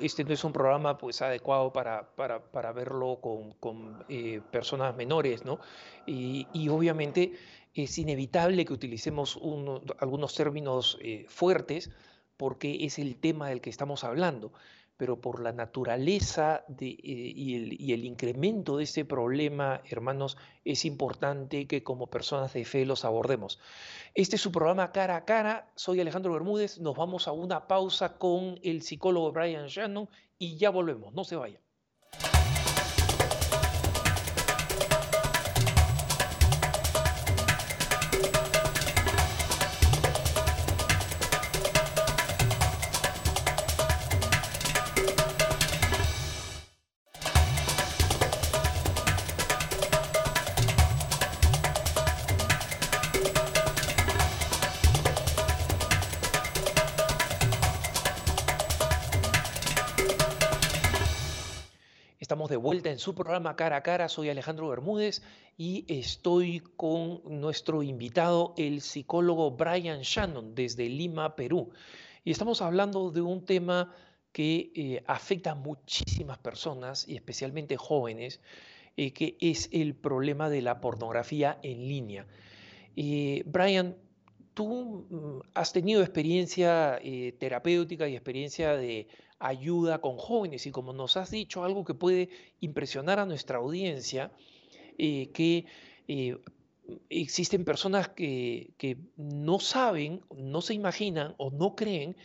[0.00, 4.04] este no es un programa pues adecuado para, para, verlo con,
[4.50, 5.58] personas menores, ¿no?
[6.06, 7.32] Y, obviamente
[7.74, 9.38] es inevitable que utilicemos
[9.98, 11.90] algunos términos fuertes
[12.38, 14.52] porque es el tema del que estamos hablando
[15.02, 21.82] pero por la naturaleza eh, y, el, incremento de este problema, hermanos, es importante que
[21.82, 23.58] como personas de fe los abordemos.
[24.14, 25.72] Este es su programa Cara a Cara.
[25.74, 26.78] Soy Alejandro Bermúdez.
[26.78, 31.12] Nos vamos a una pausa con el psicólogo Brian Shannon y ya volvemos.
[31.12, 31.60] No se vayan.
[62.90, 64.08] En su programa Cara a Cara.
[64.08, 65.22] Soy Alejandro Bermúdez
[65.56, 71.70] y estoy con nuestro invitado, el psicólogo Brian Shannon, desde Lima, Perú.
[72.24, 73.94] Y estamos hablando de un tema
[74.32, 78.40] que eh, afecta a muchísimas personas y especialmente jóvenes,
[78.96, 82.26] eh, que es el problema de la pornografía en línea.
[82.96, 83.96] Eh, Brian,
[84.54, 86.98] tú mm, has tenido experiencia
[87.38, 89.08] terapéutica y experiencia de
[89.42, 94.30] ayuda con jóvenes y como nos has dicho, algo que puede impresionar a nuestra audiencia,
[94.98, 95.66] eh, que
[96.06, 96.38] eh,
[97.10, 102.16] existen personas que, no saben, no se imaginan o no creen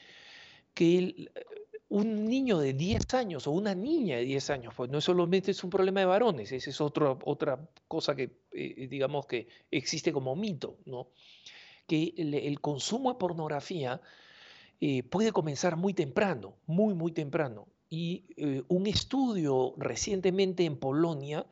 [0.75, 1.29] que
[1.89, 5.63] un niño de 10 años o una niña de 10 años, pues no solamente es
[5.63, 10.35] un problema de varones, esa es otra otra cosa que eh, digamos que existe como
[10.35, 11.09] mito, ¿no?
[11.87, 14.01] que el consumo de pornografía
[14.79, 17.67] eh, puede comenzar muy temprano, muy, muy temprano.
[17.89, 21.45] Y eh, un estudio recientemente en Polonia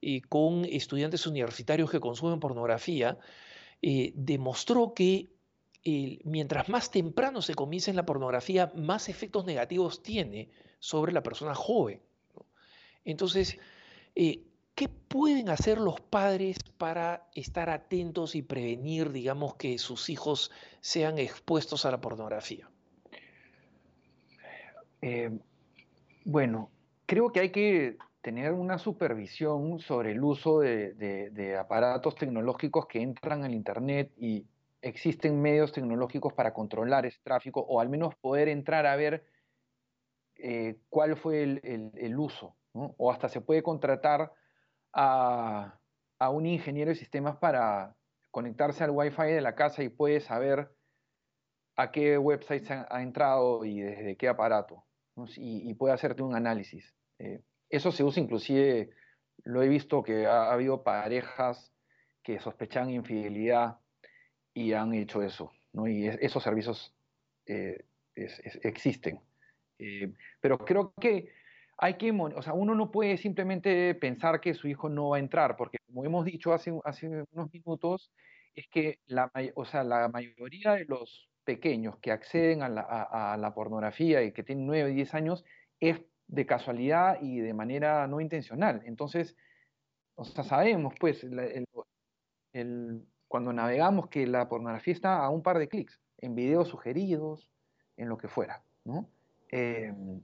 [0.00, 3.18] eh, con estudiantes universitarios que consumen pornografía
[3.80, 5.30] demostró que
[6.24, 11.54] mientras más temprano se comienza en la pornografía, más efectos negativos tiene sobre la persona
[11.54, 12.02] joven.
[13.04, 13.56] Entonces,
[14.78, 21.18] ¿qué pueden hacer los padres para estar atentos y prevenir, digamos, que sus hijos sean
[21.18, 22.70] expuestos a la pornografía?
[25.02, 25.36] Eh,
[26.24, 26.70] bueno,
[27.06, 33.42] creo que hay que tener una supervisión sobre el uso de, aparatos tecnológicos que entran
[33.42, 34.46] al Internet y
[34.80, 39.24] existen medios tecnológicos para controlar ese tráfico o al menos poder entrar a ver
[40.36, 42.54] eh, cuál fue el, uso.
[42.72, 44.30] O hasta se puede contratar
[44.92, 45.78] a,
[46.18, 47.96] a un ingeniero de sistemas para
[48.30, 50.70] conectarse al Wi-Fi de la casa y puede saber
[51.76, 54.84] a qué website ha, entrado y desde qué aparato,
[55.36, 56.92] y, puede hacerte un análisis.
[57.20, 58.90] Eh, eso se usa inclusive,
[59.44, 61.72] lo he visto que ha, habido parejas
[62.22, 63.78] que sospechan infidelidad
[64.52, 65.86] y han hecho eso, ¿no?
[65.86, 66.96] y esos servicios
[67.46, 67.84] eh,
[68.16, 69.20] existen.
[69.78, 71.30] Eh, pero creo que
[71.78, 75.20] hay que, o sea, uno no puede simplemente pensar que su hijo no va a
[75.20, 78.10] entrar, porque como hemos dicho hace, unos minutos,
[78.54, 84.24] es que la, o sea, la mayoría de los pequeños que acceden a la, pornografía
[84.24, 85.44] y que tienen 9 y 10 años
[85.78, 88.82] es de casualidad y de manera no intencional.
[88.84, 89.36] Entonces,
[90.16, 91.24] o sea, sabemos, pues,
[93.28, 97.48] cuando navegamos que la pornografía está a un par de clics, en videos sugeridos,
[97.96, 99.08] en lo que fuera, ¿no?
[99.50, 100.20] Em,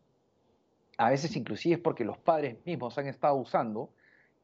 [0.98, 3.90] a veces inclusive es porque los padres mismos han estado usando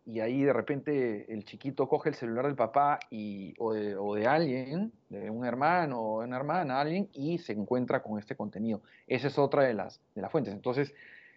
[0.06, 4.92] y ahí de repente el chiquito coge el celular del papá y, o, de, alguien,
[5.08, 8.82] de un hermano o una hermana, alguien, y se encuentra con este contenido.
[9.06, 10.52] Esa es otra de las, de las fuentes.
[10.52, 10.94] Entonces,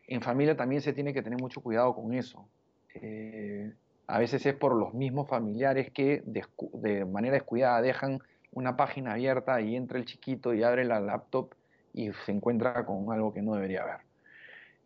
[0.08, 2.48] en familia también se tiene que tener mucho cuidado con eso.
[2.96, 3.74] Eh,
[4.08, 8.20] a veces es por los mismos familiares que de, manera descuidada dejan
[8.52, 11.54] una página abierta y entra el chiquito y abre la laptop
[11.94, 14.13] y se encuentra con algo que no debería haber.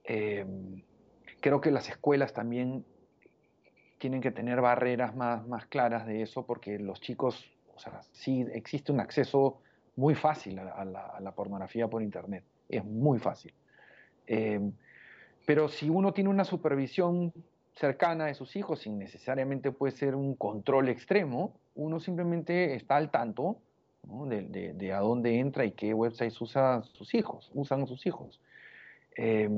[0.08, 0.46] Eh,
[1.42, 2.86] creo que las escuelas también
[3.98, 8.46] tienen que tener barreras más, más claras de eso porque los chicos, o sea, sí
[8.54, 9.60] existe un acceso
[9.96, 13.54] muy fácil a, la, pornografía por internet, es muy fácil.
[14.28, 14.60] Eh,
[15.46, 17.34] pero si uno tiene una supervisión
[17.74, 23.10] cercana de sus hijos, sin necesariamente puede ser un control extremo, uno simplemente está al
[23.10, 23.58] tanto
[24.04, 28.40] de, a dónde entra y qué websites usa sus hijos, usan sus hijos.
[29.16, 29.50] Eh,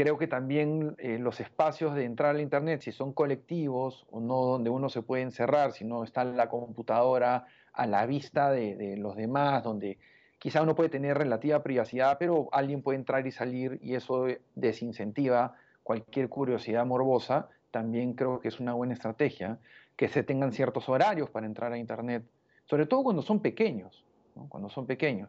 [0.00, 4.46] Creo que también eh, los espacios de entrar al Internet, si son colectivos o no
[4.46, 9.14] donde uno se puede encerrar, si no está la computadora a la vista de, los
[9.14, 9.98] demás, donde
[10.38, 15.54] quizá uno puede tener relativa privacidad, pero alguien puede entrar y salir y eso desincentiva
[15.82, 19.58] cualquier curiosidad morbosa, también creo que es una buena estrategia
[19.96, 22.24] que se tengan ciertos horarios para entrar a Internet,
[22.64, 24.02] sobre todo cuando son pequeños,
[24.48, 25.28] cuando son pequeños.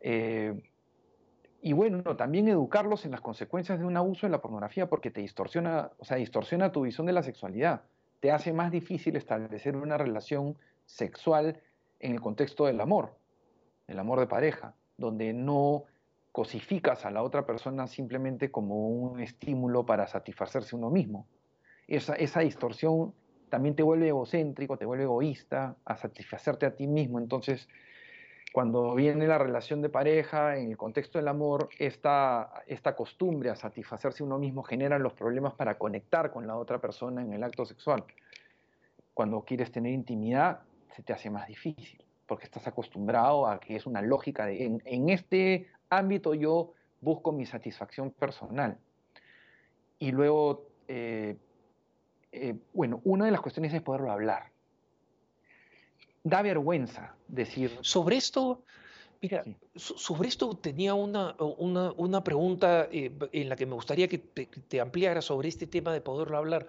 [0.00, 0.71] Eh,
[1.64, 5.20] y bueno, también educarlos en las consecuencias de un abuso de la pornografía porque te
[5.20, 7.82] distorsiona, o sea, distorsiona tu visión de la sexualidad.
[8.18, 11.60] Te hace más difícil establecer una relación sexual
[12.00, 13.14] en el contexto del amor,
[13.86, 15.84] el amor de pareja, donde no
[16.32, 21.28] cosificas a la otra persona simplemente como un estímulo para satisfacerse uno mismo.
[21.86, 23.14] Esa, esa distorsión
[23.50, 27.20] también te vuelve egocéntrico, te vuelve egoísta, a satisfacerte a ti mismo.
[27.20, 27.68] Entonces,
[28.52, 32.52] cuando viene la relación de pareja, en el contexto del amor, esta,
[32.94, 37.32] costumbre a satisfacerse uno mismo genera los problemas para conectar con la otra persona en
[37.32, 38.04] el acto sexual.
[39.14, 40.60] Cuando quieres tener intimidad,
[40.94, 45.08] se te hace más difícil, porque estás acostumbrado a que es una lógica de, en,
[45.08, 48.76] este ámbito yo busco mi satisfacción personal.
[49.98, 51.38] Y luego, eh,
[52.32, 54.51] eh, bueno, una de las cuestiones es poderlo hablar
[56.24, 57.78] da vergüenza decir.
[57.80, 58.62] Sobre esto,
[59.20, 64.80] mira, sobre esto tenía una, una, pregunta eh, en la que me gustaría que te,
[64.80, 66.66] ampliara sobre este tema de poderlo hablar.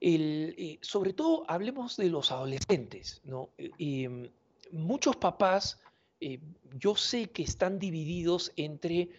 [0.00, 3.50] El, eh, sobre todo, hablemos de los adolescentes, ¿no?
[3.58, 4.30] Eh,
[4.72, 5.78] muchos papás,
[6.78, 9.10] yo sé que están divididos entre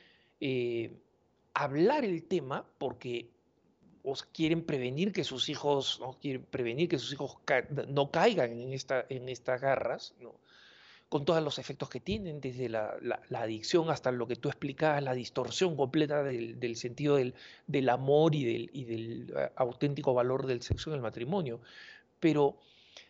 [1.53, 3.29] hablar el tema, porque
[4.33, 6.17] quieren prevenir que sus hijos, ¿no?
[6.19, 7.37] quieren prevenir que sus hijos
[7.87, 10.13] no caigan en, esta, en estas garras,
[11.09, 12.97] con todos los efectos que tienen, desde la,
[13.33, 18.69] adicción hasta lo que tú explicabas, la distorsión completa del, sentido del, amor y del,
[18.73, 21.61] y del eh, auténtico valor del sexo en el matrimonio.
[22.19, 22.57] Pero,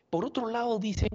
[0.09, 1.09] por otro lado, dicen,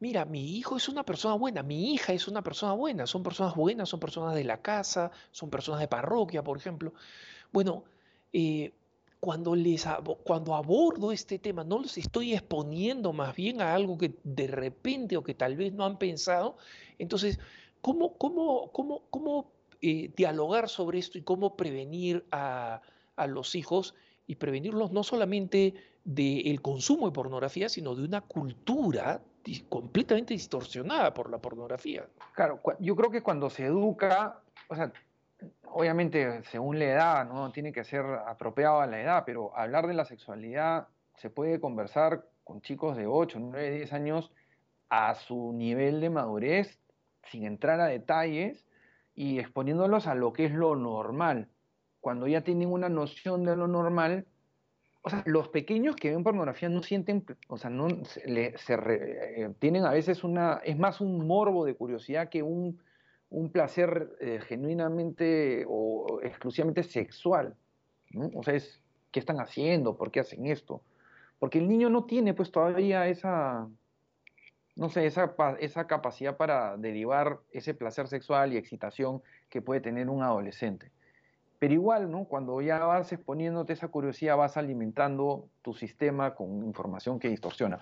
[0.00, 3.54] mira, mi hijo es una persona buena, mi hija es una persona buena, son personas
[3.54, 6.92] buenas, son personas de la casa, son personas de parroquia, por ejemplo.
[7.52, 7.84] Bueno,
[8.32, 8.72] eh,
[9.20, 9.86] cuando, les,
[10.24, 15.16] cuando abordo este tema, no los estoy exponiendo más bien a algo que de repente
[15.16, 16.56] o que tal vez no han pensado.
[16.98, 17.38] Entonces,
[17.80, 19.50] ¿cómo, cómo, cómo, cómo
[19.80, 22.80] eh, dialogar sobre esto y cómo prevenir a,
[23.16, 23.94] a, los hijos
[24.26, 29.20] y prevenirlos no solamente del consumo de pornografía, sino de una cultura
[29.68, 32.06] completamente distorsionada por la pornografía?
[32.34, 34.92] Claro, yo creo que cuando se educa, o sea,
[35.78, 37.52] obviamente según la edad, ¿no?
[37.52, 42.24] Tiene que ser apropiado a la edad, pero hablar de la sexualidad se puede conversar
[42.42, 44.32] con chicos de 8, 9, 10 años
[44.88, 46.80] a su nivel de madurez,
[47.30, 48.66] sin entrar a detalles
[49.14, 51.46] y exponiéndolos a lo que es lo normal.
[52.00, 54.26] Cuando ya tienen una noción de lo normal,
[55.02, 59.84] o sea, los pequeños que ven pornografía no sienten, o sea, no se, eh, tienen
[59.84, 62.80] a veces una, es más un morbo de curiosidad que un
[63.30, 67.54] un placer eh, genuinamente o exclusivamente sexual.
[68.34, 69.96] O sea, es, ¿qué están haciendo?
[69.96, 70.82] ¿Por qué hacen esto?
[71.38, 73.68] Porque el niño no tiene pues todavía esa,
[74.76, 80.08] no sé, esa, esa capacidad para derivar ese placer sexual y excitación que puede tener
[80.08, 80.90] un adolescente.
[81.58, 82.24] Pero igual, ¿no?
[82.24, 87.80] Cuando ya vas exponiéndote esa curiosidad, vas alimentando tu sistema con información que distorsiona.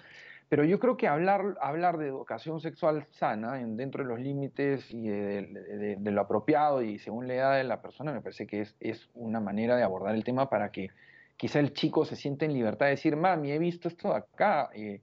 [0.48, 4.88] Pero yo creo que hablar, hablar de educación sexual sana en, dentro de los límites
[4.92, 8.76] y de, lo apropiado y según la edad de la persona me parece que es,
[8.78, 10.90] es, una manera de abordar el tema para que
[11.36, 15.02] quizá el chico se sienta en libertad de decir, mami, he visto esto acá eh,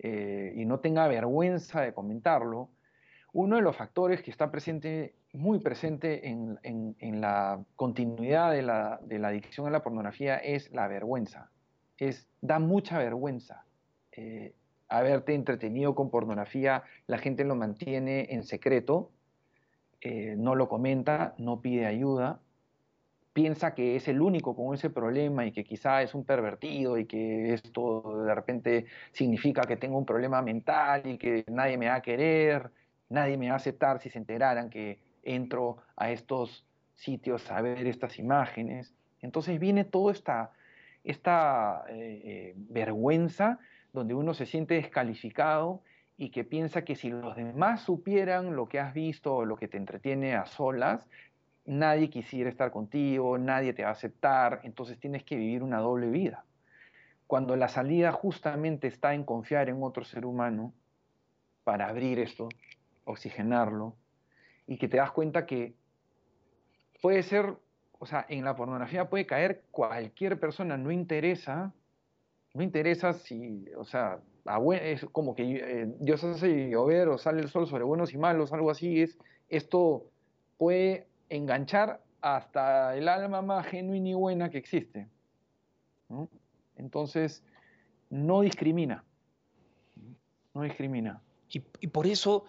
[0.00, 2.68] eh, y no tenga vergüenza de comentarlo.
[3.32, 9.00] Uno de los factores que está presente, muy presente en, en, la continuidad de la,
[9.02, 11.50] de la, adicción a la pornografía es la vergüenza.
[11.96, 13.64] Es, da mucha vergüenza.
[14.10, 14.54] Eh,
[14.98, 19.10] haberte entretenido con pornografía, la gente lo mantiene en secreto,
[20.00, 22.40] eh, no lo comenta, no pide ayuda,
[23.32, 27.06] piensa que es el único con ese problema y que quizá es un pervertido y
[27.06, 31.96] que esto de repente significa que tengo un problema mental y que nadie me va
[31.96, 32.70] a querer,
[33.08, 37.86] nadie me va a aceptar si se enteraran que entro a estos sitios a ver
[37.86, 38.92] estas imágenes.
[39.22, 40.50] Entonces viene toda esta,
[41.04, 43.58] esta eh, eh, vergüenza
[43.92, 45.82] donde uno se siente descalificado
[46.16, 49.68] y que piensa que si los demás supieran lo que has visto o lo que
[49.68, 51.08] te entretiene a solas,
[51.64, 56.08] nadie quisiera estar contigo, nadie te va a aceptar, entonces tienes que vivir una doble
[56.08, 56.44] vida.
[57.26, 60.72] Cuando la salida justamente está en confiar en otro ser humano
[61.64, 62.48] para abrir esto,
[63.04, 63.96] oxigenarlo,
[64.66, 65.74] y que te das cuenta que
[67.00, 67.56] puede ser,
[67.98, 71.72] o sea, en la pornografía puede caer cualquier persona, no interesa
[72.54, 74.20] no interesa si, o sea,
[74.80, 78.52] es como que eh, Dios hace llover o sale el sol sobre buenos y malos,
[78.52, 80.06] algo así, es, esto
[80.58, 85.08] puede enganchar hasta el alma más genuina y buena que existe.
[86.76, 87.42] Entonces,
[88.10, 89.04] no discrimina.
[90.54, 91.22] No discrimina.
[91.48, 92.44] Y, por eso,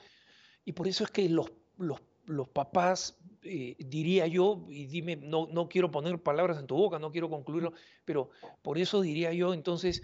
[0.65, 5.69] y por eso es que los, los, papás, eh, diría yo, y dime, no, no
[5.69, 7.73] quiero poner palabras en tu boca, no quiero concluirlo,
[8.05, 8.29] pero
[8.61, 10.03] por eso diría yo, entonces,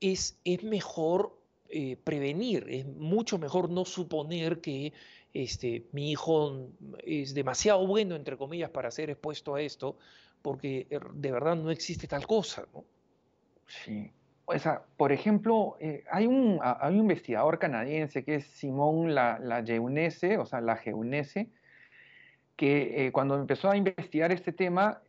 [0.00, 1.38] es, es mejor
[1.68, 4.92] eh, prevenir, es mucho mejor no suponer que
[5.32, 6.68] este, mi hijo
[7.04, 9.96] es demasiado bueno, entre comillas, para ser expuesto a esto,
[10.42, 12.66] porque er, de verdad no existe tal cosa.
[12.74, 12.84] ¿no?
[13.66, 14.10] Sí.
[14.46, 19.38] O sea, por ejemplo, eh, hay, un, hay, un, investigador canadiense que es Simón La,
[19.38, 19.62] la
[20.40, 21.48] o sea, La Jeunese,
[22.60, 25.00] que eh, cuando empezó a investigar este tema,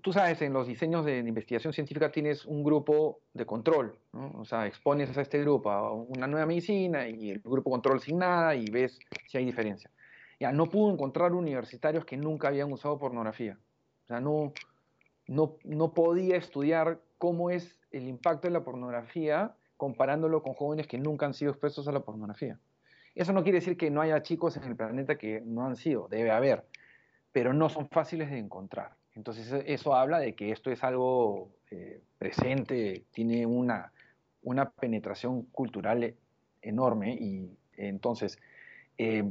[0.00, 4.66] tú sabes, en los diseños de investigación científica tienes un grupo de control, o sea,
[4.66, 8.64] expones a este grupo a una nueva medicina y el grupo control sin nada y
[8.70, 9.90] ves si hay diferencia.
[10.40, 13.58] Ya, no pudo encontrar universitarios que nunca habían usado pornografía.
[14.04, 14.54] O sea, no,
[15.26, 20.96] no, no podía estudiar cómo es el impacto de la pornografía comparándolo con jóvenes que
[20.96, 22.58] nunca han sido expuestos a la pornografía.
[23.18, 26.06] Eso no quiere decir que no haya chicos en el planeta que no han sido,
[26.06, 26.64] debe haber,
[27.32, 28.92] pero no son fáciles de encontrar.
[29.16, 33.92] Entonces e, eso habla de que esto es algo eh, presente, tiene una,
[34.42, 36.14] una, penetración cultural
[36.62, 38.38] enorme y entonces
[38.98, 39.28] eh,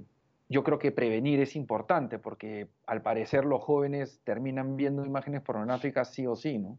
[0.49, 6.13] yo creo que prevenir es importante porque al parecer los jóvenes terminan viendo imágenes pornográficas
[6.13, 6.77] sí o sí, ¿no?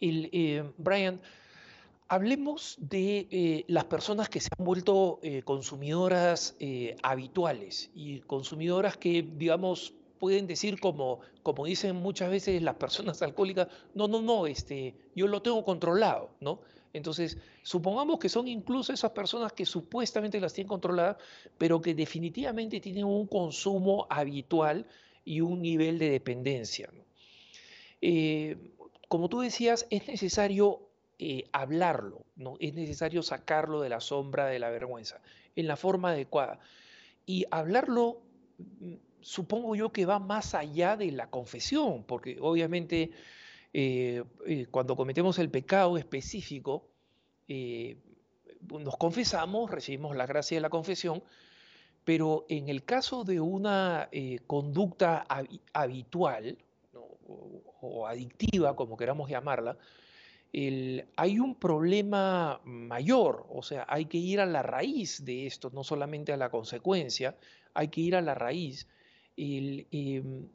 [0.00, 1.20] Eh, Brian,
[2.08, 6.56] hablemos de las personas que se han vuelto consumidoras
[7.02, 13.68] habituales y consumidoras que, digamos, pueden decir como, como dicen muchas veces las personas alcohólicas,
[13.94, 16.60] no, no, no, este, yo lo tengo controlado, ¿no?
[16.92, 21.16] Entonces, supongamos que son incluso esas personas que supuestamente las tienen controladas,
[21.58, 24.86] pero que definitivamente tienen un consumo habitual
[25.24, 26.90] y un nivel de dependencia.
[28.00, 28.56] Eh,
[29.08, 30.87] como tú decías, es necesario
[31.20, 32.54] eh, hablarlo, ¿no?
[32.60, 35.20] es necesario sacarlo de la sombra de la vergüenza
[35.56, 36.60] en la forma adecuada.
[37.26, 38.22] Y hablarlo
[38.58, 43.10] mm, supongo yo que va más allá de la confesión, porque obviamente
[43.72, 46.88] eh, eh, cuando cometemos el pecado específico,
[47.48, 51.22] nos confesamos, recibimos la gracia de la confesión,
[52.04, 54.08] pero en el caso de una
[54.46, 55.26] conducta
[55.72, 56.58] habitual
[57.80, 59.76] o, adictiva, como queramos llamarla,
[60.52, 65.84] hay un problema mayor, o sea, hay que ir a la raíz de esto, no
[65.84, 67.36] solamente a la consecuencia,
[67.74, 68.88] hay que ir a la raíz
[69.38, 70.48] Em,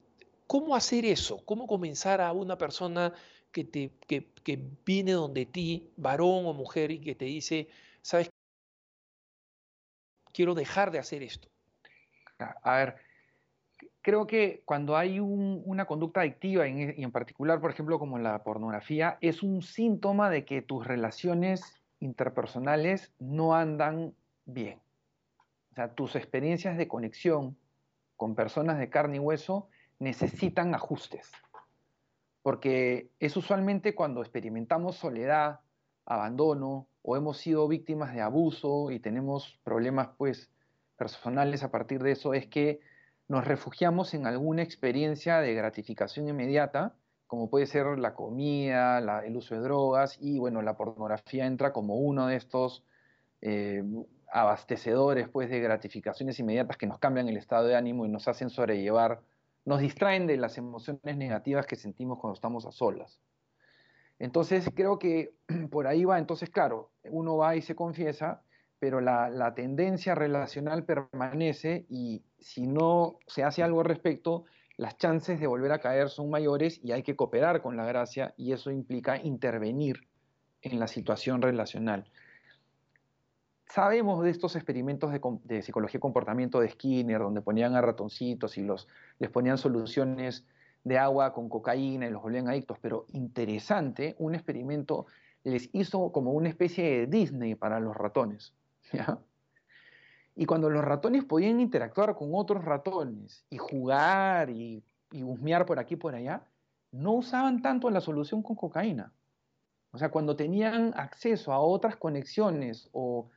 [0.45, 1.43] ¿Cómo hacer eso?
[1.45, 3.13] ¿Cómo comenzar a una persona
[3.51, 7.69] que, te, que, viene donde ti, varón o mujer, y que te dice,
[8.01, 8.29] sabes,
[10.33, 11.47] quiero dejar de hacer esto?
[12.39, 12.95] A ver,
[14.03, 19.17] creo que cuando hay una conducta adictiva, y en particular, por ejemplo, como la pornografía,
[19.21, 24.13] es un síntoma de que tus relaciones interpersonales no andan
[24.45, 24.79] bien.
[25.71, 27.57] O sea, tus experiencias de conexión,
[28.17, 31.31] con personas de carne y hueso necesitan ajustes,
[32.41, 35.61] porque es usualmente cuando experimentamos soledad,
[36.05, 40.51] abandono o hemos sido víctimas de abuso y tenemos problemas pues
[40.97, 42.81] personales a partir de eso es que
[43.27, 46.95] nos refugiamos en alguna experiencia de gratificación inmediata,
[47.27, 51.95] como puede ser la comida, el uso de drogas y bueno, la pornografía entra como
[51.95, 52.83] uno de estos
[53.41, 53.83] eh,
[54.31, 58.49] abastecedores pues de gratificaciones inmediatas que nos cambian el estado de ánimo y nos hacen
[58.49, 59.21] sobrellevar,
[59.65, 63.19] nos distraen de las emociones negativas que sentimos cuando estamos a solas.
[64.19, 65.33] Entonces creo que
[65.71, 68.43] por ahí va, entonces claro, uno va y se confiesa,
[68.83, 74.43] pero la, tendencia relacional permanece y si no se hace algo al respecto,
[74.75, 78.33] las chances de volver a caer son mayores y hay que cooperar con la gracia
[78.35, 80.05] y eso implica intervenir
[80.61, 82.11] en la situación relacional.
[83.67, 85.13] Sabemos de estos experimentos
[85.45, 90.45] de, psicología y comportamiento de Skinner, donde ponían a ratoncitos y los, les ponían soluciones
[90.83, 95.05] de agua con cocaína y los volvían adictos, pero interesante, un experimento
[95.45, 98.53] les hizo como una especie de Disney para los ratones.
[100.35, 105.77] Y cuando los ratones podían interactuar con otros ratones y jugar y, y husmear por
[105.77, 106.47] aquí y por allá,
[106.91, 109.13] no usaban tanto la solución con cocaína.
[109.91, 113.29] O sea, cuando tenían acceso a otras conexiones o,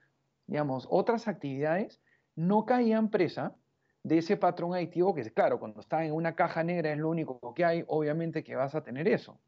[0.46, 2.00] digamos, otras actividades,
[2.34, 3.54] no caían presa
[4.02, 7.52] de ese patrón adictivo que, claro, cuando está en una caja negra es lo único
[7.54, 9.38] que hay, obviamente que vas a tener eso.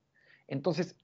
[0.49, 0.97] Entonces,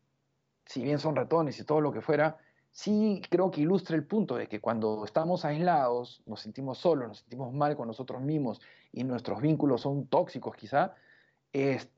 [0.67, 2.39] si bien son ratones y todo lo que fuera,
[2.75, 7.19] sí creo que ilustra el punto de que cuando estamos aislados, nos sentimos solos, nos
[7.21, 8.61] sentimos mal con nosotros mismos
[8.93, 10.95] y nuestros vínculos son tóxicos quizá,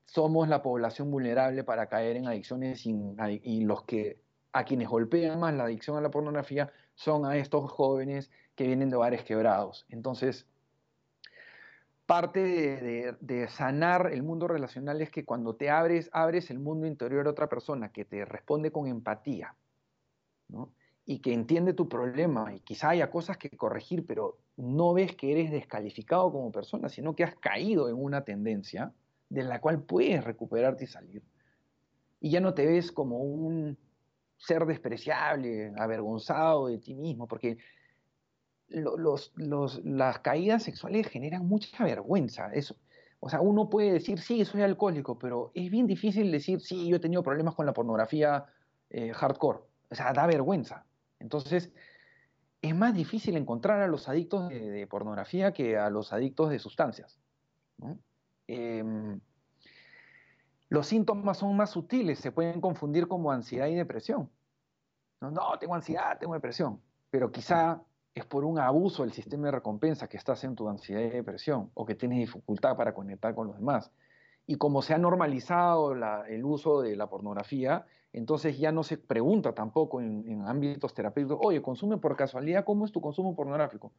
[0.05, 4.21] somos la población vulnerable para caer en adicciones y los que
[4.53, 8.91] a quienes golpean más la adicción a la pornografía son a estos jóvenes que vienen
[8.91, 9.87] de hogares quebrados.
[9.89, 10.47] Entonces,
[12.05, 17.27] parte de, sanar el mundo relacional es que cuando te abres, abres el mundo interior
[17.27, 19.55] a otra persona que te responde con empatía
[21.05, 25.33] y que entiende tu problema y quizá haya cosas que corregir, pero no ves que
[25.33, 28.93] eres descalificado como persona, sino que has caído en una tendencia
[29.29, 31.23] de la cual puedes recuperarte y salir.
[32.21, 33.79] Y ya no te ves como un
[34.37, 37.59] ser despreciable, avergonzado de ti mismo, porque
[38.69, 39.33] los,
[39.85, 42.53] las caídas sexuales generan mucha vergüenza.
[42.53, 42.77] Eso.
[43.21, 46.97] O sea, uno puede decir, sí, soy alcohólico, pero es bien difícil decir, sí, yo
[46.97, 48.45] he tenido problemas con la pornografía
[48.91, 49.61] eh, hardcore.
[49.91, 50.85] O sea, da vergüenza.
[51.19, 51.73] Entonces,
[52.63, 57.19] es más difícil encontrar a los adictos de, pornografía que a los adictos de sustancias.
[58.47, 59.21] Em,
[60.69, 64.31] los síntomas son más sutiles, se pueden confundir como ansiedad y depresión.
[65.21, 66.81] No, no tengo ansiedad, tengo depresión,
[67.11, 67.83] pero quizá
[68.15, 71.71] es por un abuso del sistema de recompensa que estás en tu ansiedad y depresión
[71.75, 73.93] o que tienes dificultad para conectar con los demás.
[74.47, 75.93] Y como se ha normalizado
[76.25, 77.85] el uso de la pornografía,
[78.17, 82.91] entonces ya no se pregunta tampoco en, ámbitos terapéuticos, oye, consume por casualidad, ¿cómo es
[82.91, 83.93] tu consumo pornográfico?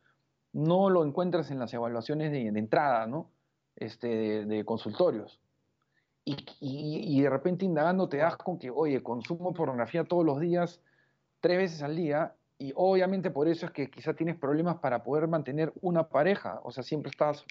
[0.53, 3.29] No lo encuentras en las evaluaciones de, entrada, ¿no?
[3.75, 5.39] Este, de, consultorios.
[6.25, 10.81] Y, y, de repente indagando te das con que, oye, consumo pornografía todos los días,
[11.39, 15.27] tres veces al día, y obviamente por eso es que quizá tienes problemas para poder
[15.27, 17.45] mantener una pareja, o sea, siempre estás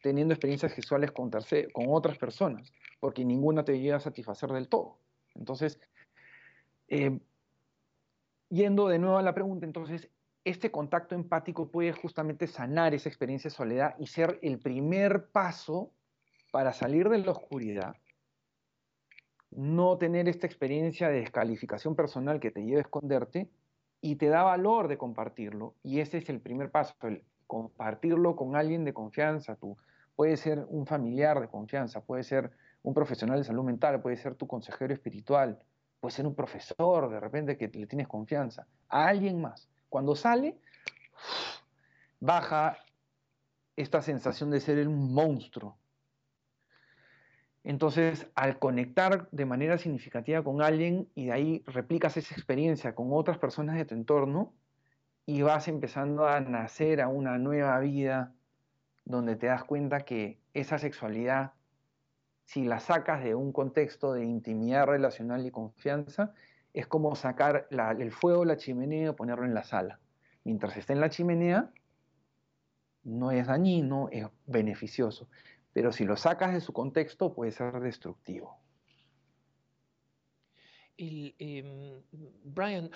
[0.00, 1.28] teniendo experiencias sexuales con,
[1.72, 4.98] con otras personas, porque ninguna te llega a satisfacer del todo.
[5.34, 5.80] Entonces,
[6.88, 7.18] eh,
[8.48, 10.08] yendo de nuevo a la pregunta, entonces,
[10.44, 15.90] este contacto empático puede justamente sanar esa experiencia de soledad y ser el primer paso
[16.52, 17.96] para salir de la oscuridad,
[19.50, 23.48] no tener esta experiencia de descalificación personal que te lleva a esconderte
[24.00, 25.74] y te da valor de compartirlo.
[25.82, 29.56] Y ese es el primer paso, el compartirlo con alguien de confianza.
[29.56, 29.76] Tú,
[30.14, 32.50] puede ser un familiar de confianza, puede ser
[32.82, 35.58] un profesional de salud mental, puede ser tu consejero espiritual,
[36.04, 39.70] puede ser un profesor de repente que le tienes confianza, a alguien más.
[39.88, 40.58] Cuando sale,
[42.20, 42.76] baja
[43.74, 45.78] esta sensación de ser un monstruo,
[47.62, 53.08] entonces, al conectar de manera significativa con alguien y de ahí replicas esa experiencia con
[53.10, 54.52] otras personas de tu entorno
[55.24, 58.34] y vas empezando a nacer a una nueva vida
[59.06, 61.54] donde te das cuenta que esa sexualidad,
[62.44, 66.34] si la sacas de un contexto de intimidad relacional y confianza,
[66.72, 70.00] es como sacar el fuego de la chimenea y ponerlo en la sala.
[70.44, 71.70] Mientras está en la chimenea,
[73.04, 75.28] no es dañino, es beneficioso
[75.74, 78.56] pero si lo sacas de su contexto puede ser destructivo.
[80.96, 82.00] Em,
[82.44, 82.88] Brian,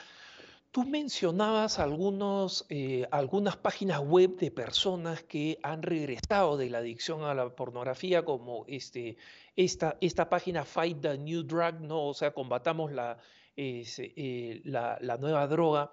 [0.70, 7.22] tú mencionabas algunos, eh, algunas páginas web de personas que han regresado de la adicción
[7.24, 9.16] a la pornografía, como este,
[9.56, 12.06] esta, esta página Fight the New Drug, ¿no?
[12.06, 13.18] o sea, combatamos la,
[13.56, 15.90] eh, la, nueva droga.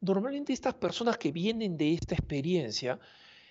[0.00, 2.98] normalmente estas personas que vienen de esta experiencia,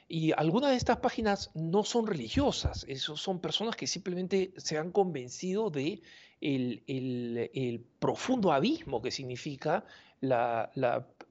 [0.07, 4.91] y algunas de estas páginas no son religiosas, esos son personas que simplemente se han
[4.91, 6.01] convencido de
[6.39, 9.83] el, profundo abismo que significa
[10.21, 10.71] la,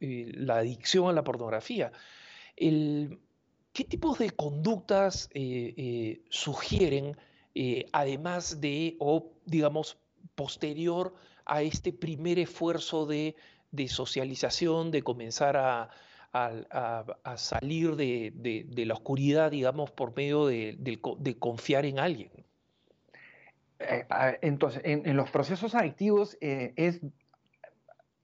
[0.01, 1.91] eh, adicción a la pornografía.
[2.57, 7.17] ¿Qué tipos de conductas eh, eh, sugieren,
[7.93, 9.97] además de, o digamos,
[10.35, 11.15] posterior
[11.47, 13.35] a este primer esfuerzo de
[13.89, 15.89] socialización, de comenzar a,
[16.37, 22.31] a, salir de, la oscuridad, digamos, por medio de, confiar en alguien.
[23.79, 24.07] Eh,
[24.43, 27.01] entonces, en, los procesos adictivos eh, es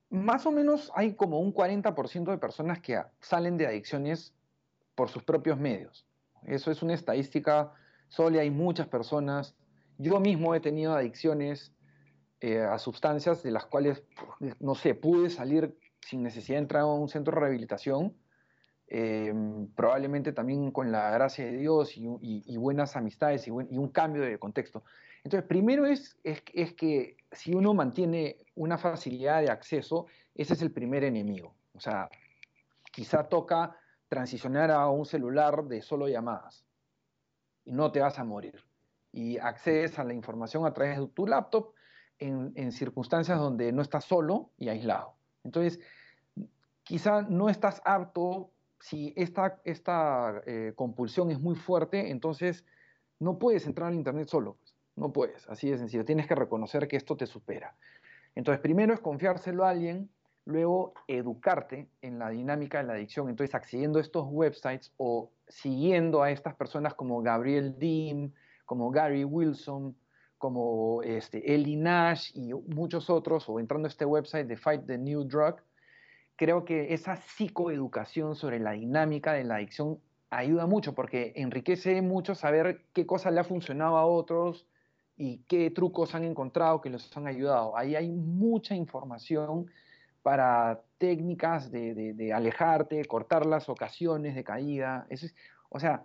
[0.09, 4.35] más o menos hay como un 40% de personas que salen de adicciones
[4.95, 6.07] por sus propios medios.
[6.45, 7.73] Eso es una estadística
[8.09, 9.55] sólida, hay muchas personas.
[9.99, 11.73] Yo mismo he tenido adicciones
[12.41, 14.03] eh, a sustancias de las cuales,
[14.59, 18.15] no sé, pude salir sin necesidad de entrar a un centro de rehabilitación,
[18.89, 24.39] em, probablemente también con la gracia de Dios y, buenas amistades y, un cambio de
[24.39, 24.85] contexto.
[25.25, 26.43] Entonces, primero es, es,
[26.75, 31.55] que si uno mantiene una facilidad de acceso, ese es el primer enemigo.
[31.75, 32.11] O sea,
[32.91, 33.77] quizá toca
[34.09, 36.67] transicionar a un celular de solo llamadas
[37.65, 38.65] y no te vas a morir.
[39.13, 41.73] Y accedes a la información a través de tu laptop
[42.19, 45.15] en, en circunstancias donde no estás solo y aislado.
[45.45, 45.81] Entonces,
[46.85, 52.65] quizá no estás apto, si esta, esta eh, compulsión es muy fuerte, entonces
[53.21, 54.57] no puedes entrar al Internet solo.
[54.59, 54.75] Pues.
[54.97, 56.05] No puedes, así de sencillo.
[56.05, 57.75] Tienes que reconocer que esto te supera.
[58.35, 60.11] Entonces, primero es confiárselo a alguien,
[60.45, 63.29] luego educarte en la dinámica de la adicción.
[63.29, 68.35] Entonces, accediendo a estos websites o siguiendo a estas personas como Gabriel Dean,
[68.67, 69.97] como Gary Wilson,
[70.43, 74.99] como este, Ellie Nash y muchos otros, o entrando a este website de Fight the
[74.99, 75.55] New Drug,
[76.35, 82.35] creo que esa psicoeducación sobre la dinámica de la adicción ayuda mucho porque enriquece mucho
[82.35, 84.67] saber qué cosas le ha funcionado a otros
[85.17, 87.77] y qué trucos han encontrado que los han ayudado.
[87.77, 89.71] Ahí hay mucha información
[90.25, 95.07] para técnicas de, alejarte, cortar las ocasiones de caída.
[95.69, 96.05] o sea,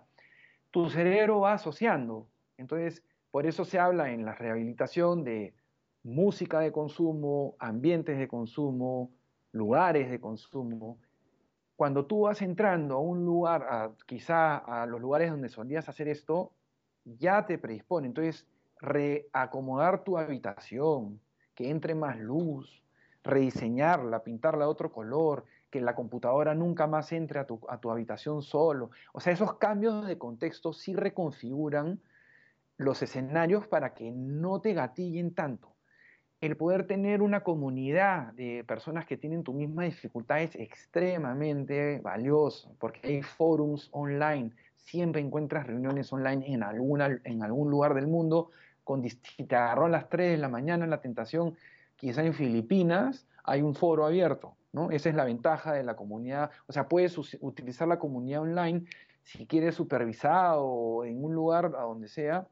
[0.70, 2.28] tu cerebro va asociando.
[2.56, 3.02] Entonces,
[3.38, 5.54] por eso se habla en la rehabilitación de
[6.02, 9.12] música de consumo, ambientes de consumo,
[9.52, 10.98] lugares de consumo.
[11.76, 16.50] Cuando tú vas entrando a un lugar, quizá a los lugares donde solías hacer esto,
[17.04, 18.08] ya te predispone.
[18.08, 18.44] Entonces,
[18.80, 21.20] reacomodar tu habitación,
[21.54, 22.82] que entre más luz,
[23.22, 27.92] rediseñarla, pintarla de otro color, que la computadora nunca más entre a tu, a tu
[27.92, 28.90] habitación solo.
[29.12, 32.00] O sea, esos cambios de contexto sí reconfiguran
[32.78, 35.74] los escenarios para que no te gatillen tanto.
[36.40, 42.76] El poder tener una comunidad de personas que tienen tu misma dificultad es extremadamente valioso,
[42.78, 48.50] porque hay forums online, siempre encuentras reuniones online en, alguna, en algún lugar del mundo,
[48.84, 51.56] con, te agarró a las 3 de la mañana en la tentación,
[51.96, 54.92] quizá en Filipinas hay un foro abierto, ¿no?
[54.92, 58.84] Esa es la ventaja de la comunidad, o sea, puedes utilizar la comunidad online
[59.24, 62.46] si quieres supervisado en un lugar a donde sea,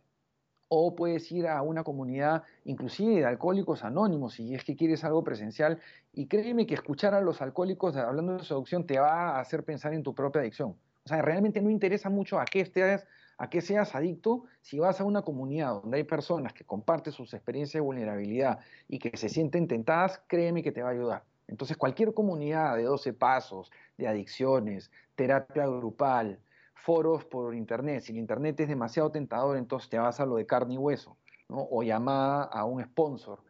[0.68, 5.22] o puedes ir a una comunidad inclusive de alcohólicos anónimos si es que quieres algo
[5.22, 5.78] presencial
[6.12, 9.64] y créeme que escuchar a los alcohólicos hablando de su adicción te va a hacer
[9.64, 10.76] pensar en tu propia adicción.
[11.04, 13.06] O sea, realmente no interesa mucho a qué estés
[13.38, 17.34] a qué seas adicto si vas a una comunidad donde hay personas que comparten sus
[17.34, 21.22] experiencias de vulnerabilidad y que se sienten tentadas, créeme que te va a ayudar.
[21.48, 26.40] Entonces, cualquier comunidad de 12 pasos, de adicciones, terapia grupal,
[26.76, 28.02] foros por internet.
[28.02, 31.16] Si el internet es demasiado tentador, entonces te vas a lo de carne y hueso,
[31.48, 31.66] ¿no?
[31.70, 33.40] o llamada a un sponsor,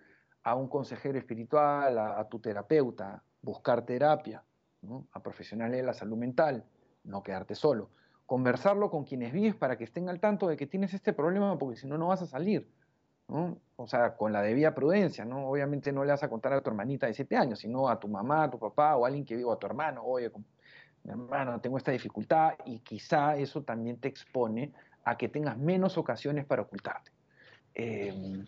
[0.42, 4.42] a un consejero espiritual, a, tu terapeuta, buscar terapia,
[4.82, 5.06] ¿no?
[5.12, 6.64] a profesionales de la salud mental,
[7.04, 7.90] no quedarte solo.
[8.24, 11.76] Conversarlo con quienes vives para que estén al tanto de que tienes este problema, porque
[11.76, 12.68] si no, no vas a salir.
[13.28, 15.48] O sea, con la debida prudencia, ¿no?
[15.48, 18.06] Obviamente no le vas a contar a tu hermanita de 7 años, sino a tu
[18.06, 20.30] mamá, a tu papá o a alguien que vive, a tu hermano, oye,
[21.09, 24.72] hermano, tengo esta dificultad y quizá eso también te expone
[25.04, 27.11] a que tengas menos ocasiones para ocultarte.
[27.74, 28.44] Em,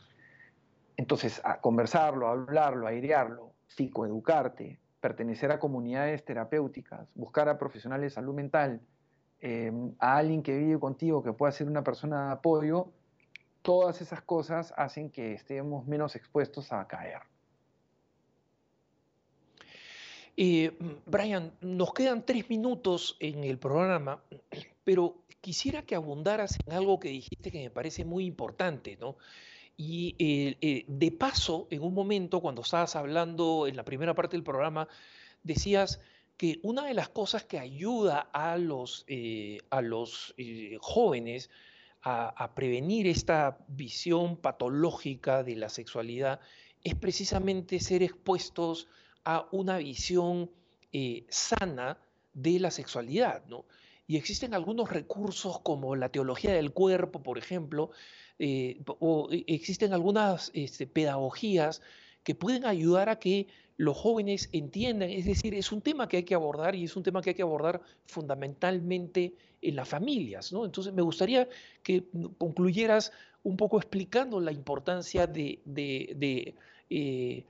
[0.97, 8.35] entonces, a conversarlo, hablarlo, airearlo, psicoeducarte, pertenecer a comunidades terapéuticas, buscar a profesionales de salud
[8.35, 8.81] mental,
[9.41, 12.91] em, a alguien que vive contigo, que pueda ser una persona de apoyo,
[13.63, 17.21] todas esas cosas hacen que estemos menos expuestos a caer.
[20.41, 20.71] Eh,
[21.05, 24.23] Brian, nos quedan tres minutos en el programa,
[24.85, 29.17] pero quisiera que abundaras en algo que dijiste que me parece muy importante, ¿no?
[29.77, 34.37] Y eh, eh, de paso, en un momento, cuando estabas hablando en la primera parte
[34.37, 34.87] del programa,
[35.43, 36.01] decías
[36.37, 39.07] que una de las cosas que ayuda a los,
[39.71, 40.37] a los
[40.79, 41.51] jóvenes
[42.03, 46.39] a, prevenir esta visión patológica de la sexualidad
[46.85, 48.87] es precisamente ser expuestos
[49.29, 50.51] a una visión
[51.29, 51.99] sana
[52.33, 53.67] de la sexualidad, ¿no?
[54.07, 57.91] Y existen algunos recursos como la teología del cuerpo, por ejemplo,
[58.39, 61.83] eh, o e, existen algunas este, pedagogías
[62.25, 66.23] que pueden ayudar a que los jóvenes entiendan, es decir, es un tema que hay
[66.25, 70.65] que abordar y es un tema que hay que abordar fundamentalmente en las familias, ¿no?
[70.65, 71.47] Entonces me gustaría
[71.83, 72.05] que
[72.39, 73.13] concluyeras
[73.43, 75.61] un poco explicando la importancia de,
[76.91, 77.45] eh,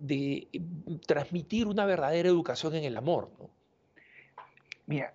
[0.00, 3.50] mm, transmitir una verdadera educación en el amor, ¿no?
[4.86, 5.12] Mira,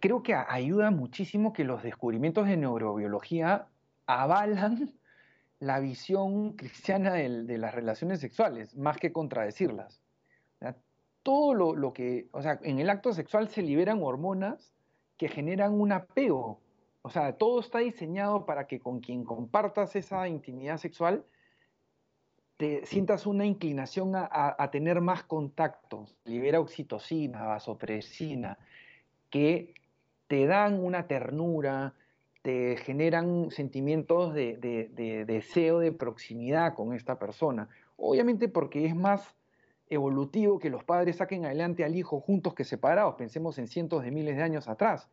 [0.00, 3.68] creo que ayuda muchísimo que los descubrimientos de neurobiología
[4.06, 4.92] avalan
[5.60, 10.02] la visión cristiana de, las relaciones sexuales, más que contradecirlas.
[11.22, 14.74] todo lo, que, o sea, en el acto sexual se liberan hormonas
[15.16, 16.60] que generan un apego.
[17.00, 21.24] O sea, todo está diseñado para que con quien compartas esa intimidad sexual
[22.56, 26.16] te sientas una inclinación a, tener más contactos.
[26.24, 28.58] Libera oxitocina, vasopresina,
[29.30, 29.74] que
[30.28, 31.94] te dan una ternura,
[32.42, 37.68] te generan sentimientos de, deseo de proximidad con esta persona.
[37.96, 39.34] Obviamente porque es más
[39.88, 43.16] evolutivo que los padres saquen adelante al hijo juntos que separados.
[43.16, 45.08] Pensemos en cientos de miles de años atrás.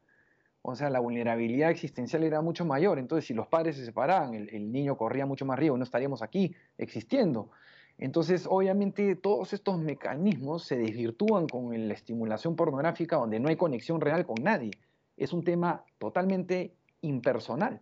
[0.63, 2.99] O sea, la vulnerabilidad existencial era mucho mayor.
[2.99, 6.55] Entonces, si los padres se separaban, el, niño corría mucho más riesgo, no estaríamos aquí
[6.77, 7.49] existiendo.
[7.97, 14.01] Entonces, obviamente, todos estos mecanismos se desvirtúan con la estimulación pornográfica donde no hay conexión
[14.01, 14.71] real con nadie.
[15.17, 17.81] Es un tema totalmente impersonal,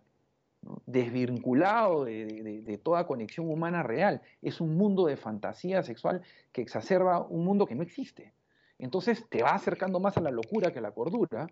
[0.86, 4.22] desvinculado de, toda conexión humana real.
[4.40, 6.22] Es un mundo de fantasía sexual
[6.52, 8.32] que exacerba un mundo que no existe.
[8.78, 11.46] Entonces, te va acercando más a la locura que a la cordura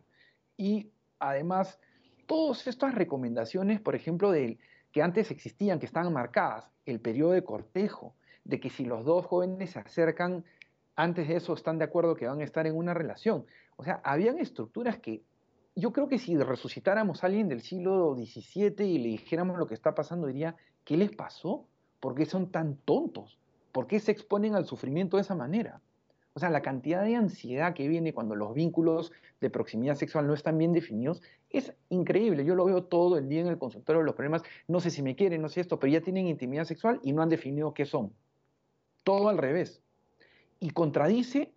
[0.57, 1.78] y además,
[2.26, 4.58] todas estas recomendaciones, por ejemplo, de,
[4.92, 8.14] que antes existían, que estaban marcadas, el periodo de cortejo,
[8.44, 10.44] de que si los dos jóvenes se acercan,
[10.96, 13.46] antes de eso están de acuerdo que van a estar en una relación.
[13.76, 15.22] O sea, habían estructuras que
[15.76, 19.74] yo creo que si resucitáramos a alguien del siglo XVII y le dijéramos lo que
[19.74, 21.66] está pasando, diría, ¿qué les pasó?
[22.00, 23.38] ¿Por qué son tan tontos?
[23.70, 25.80] ¿Por qué se exponen al sufrimiento de esa manera?
[26.39, 29.11] O sea, la cantidad de ansiedad que viene cuando los vínculos
[29.41, 31.20] de proximidad sexual no están bien definidos
[31.51, 32.45] es increíble.
[32.45, 35.16] Yo lo veo todo el día en el consultorio, los problemas, no sé si me
[35.16, 38.12] quieren, no sé esto, pero ya tienen intimidad sexual y no han definido qué son
[39.03, 39.82] todo al revés.
[40.61, 41.53] Y contradice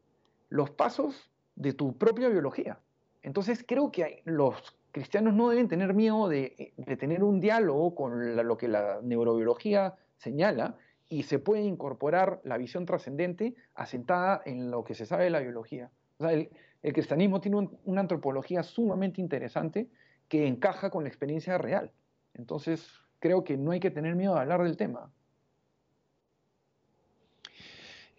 [0.49, 2.79] los pasos de tu propia biología.
[3.21, 8.57] Entonces creo que los cristianos no deben tener miedo de, tener un diálogo con lo
[8.57, 10.75] que la neurobiología señala
[11.11, 15.41] y se puede incorporar la visión trascendente asentada en lo que se sabe de la
[15.41, 15.91] biología.
[16.19, 16.49] el,
[16.81, 19.89] cristianismo tiene una antropología sumamente interesante
[20.29, 21.91] que encaja con la experiencia real.
[22.33, 22.89] Entonces
[23.19, 25.11] creo que no hay que tener miedo de hablar del tema.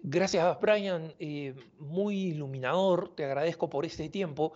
[0.02, 1.14] Gracias, Brian.
[1.18, 3.16] Eh, muy iluminador.
[3.16, 4.52] Te agradezco por este tiempo.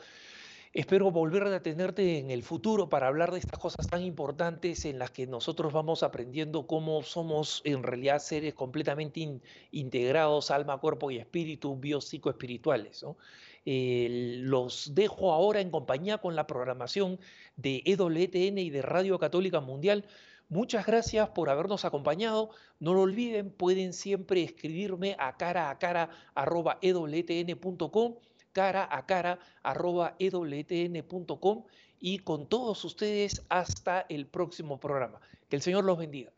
[0.77, 4.99] Espero volver a tenerte en el futuro para hablar de estas cosas tan importantes en
[4.99, 11.17] las que nosotros vamos aprendiendo cómo somos en realidad seres completamente integrados, alma, cuerpo y
[11.17, 13.03] espíritu, biopsicoespirituales.
[13.05, 13.17] ¿no?
[13.65, 17.19] Los dejo ahora en compañía con la programación
[17.57, 20.05] de EWTN y de Radio Católica Mundial
[20.49, 22.51] Muchas gracias por habernos acompañado.
[22.79, 28.15] No lo olviden, pueden siempre escribirme a cara a cara arroba ewtn.com,
[28.57, 31.65] cara a cara arroba ewtn.com
[32.01, 35.21] y con todos ustedes hasta el próximo programa.
[35.51, 36.33] Que el Señor los bendiga.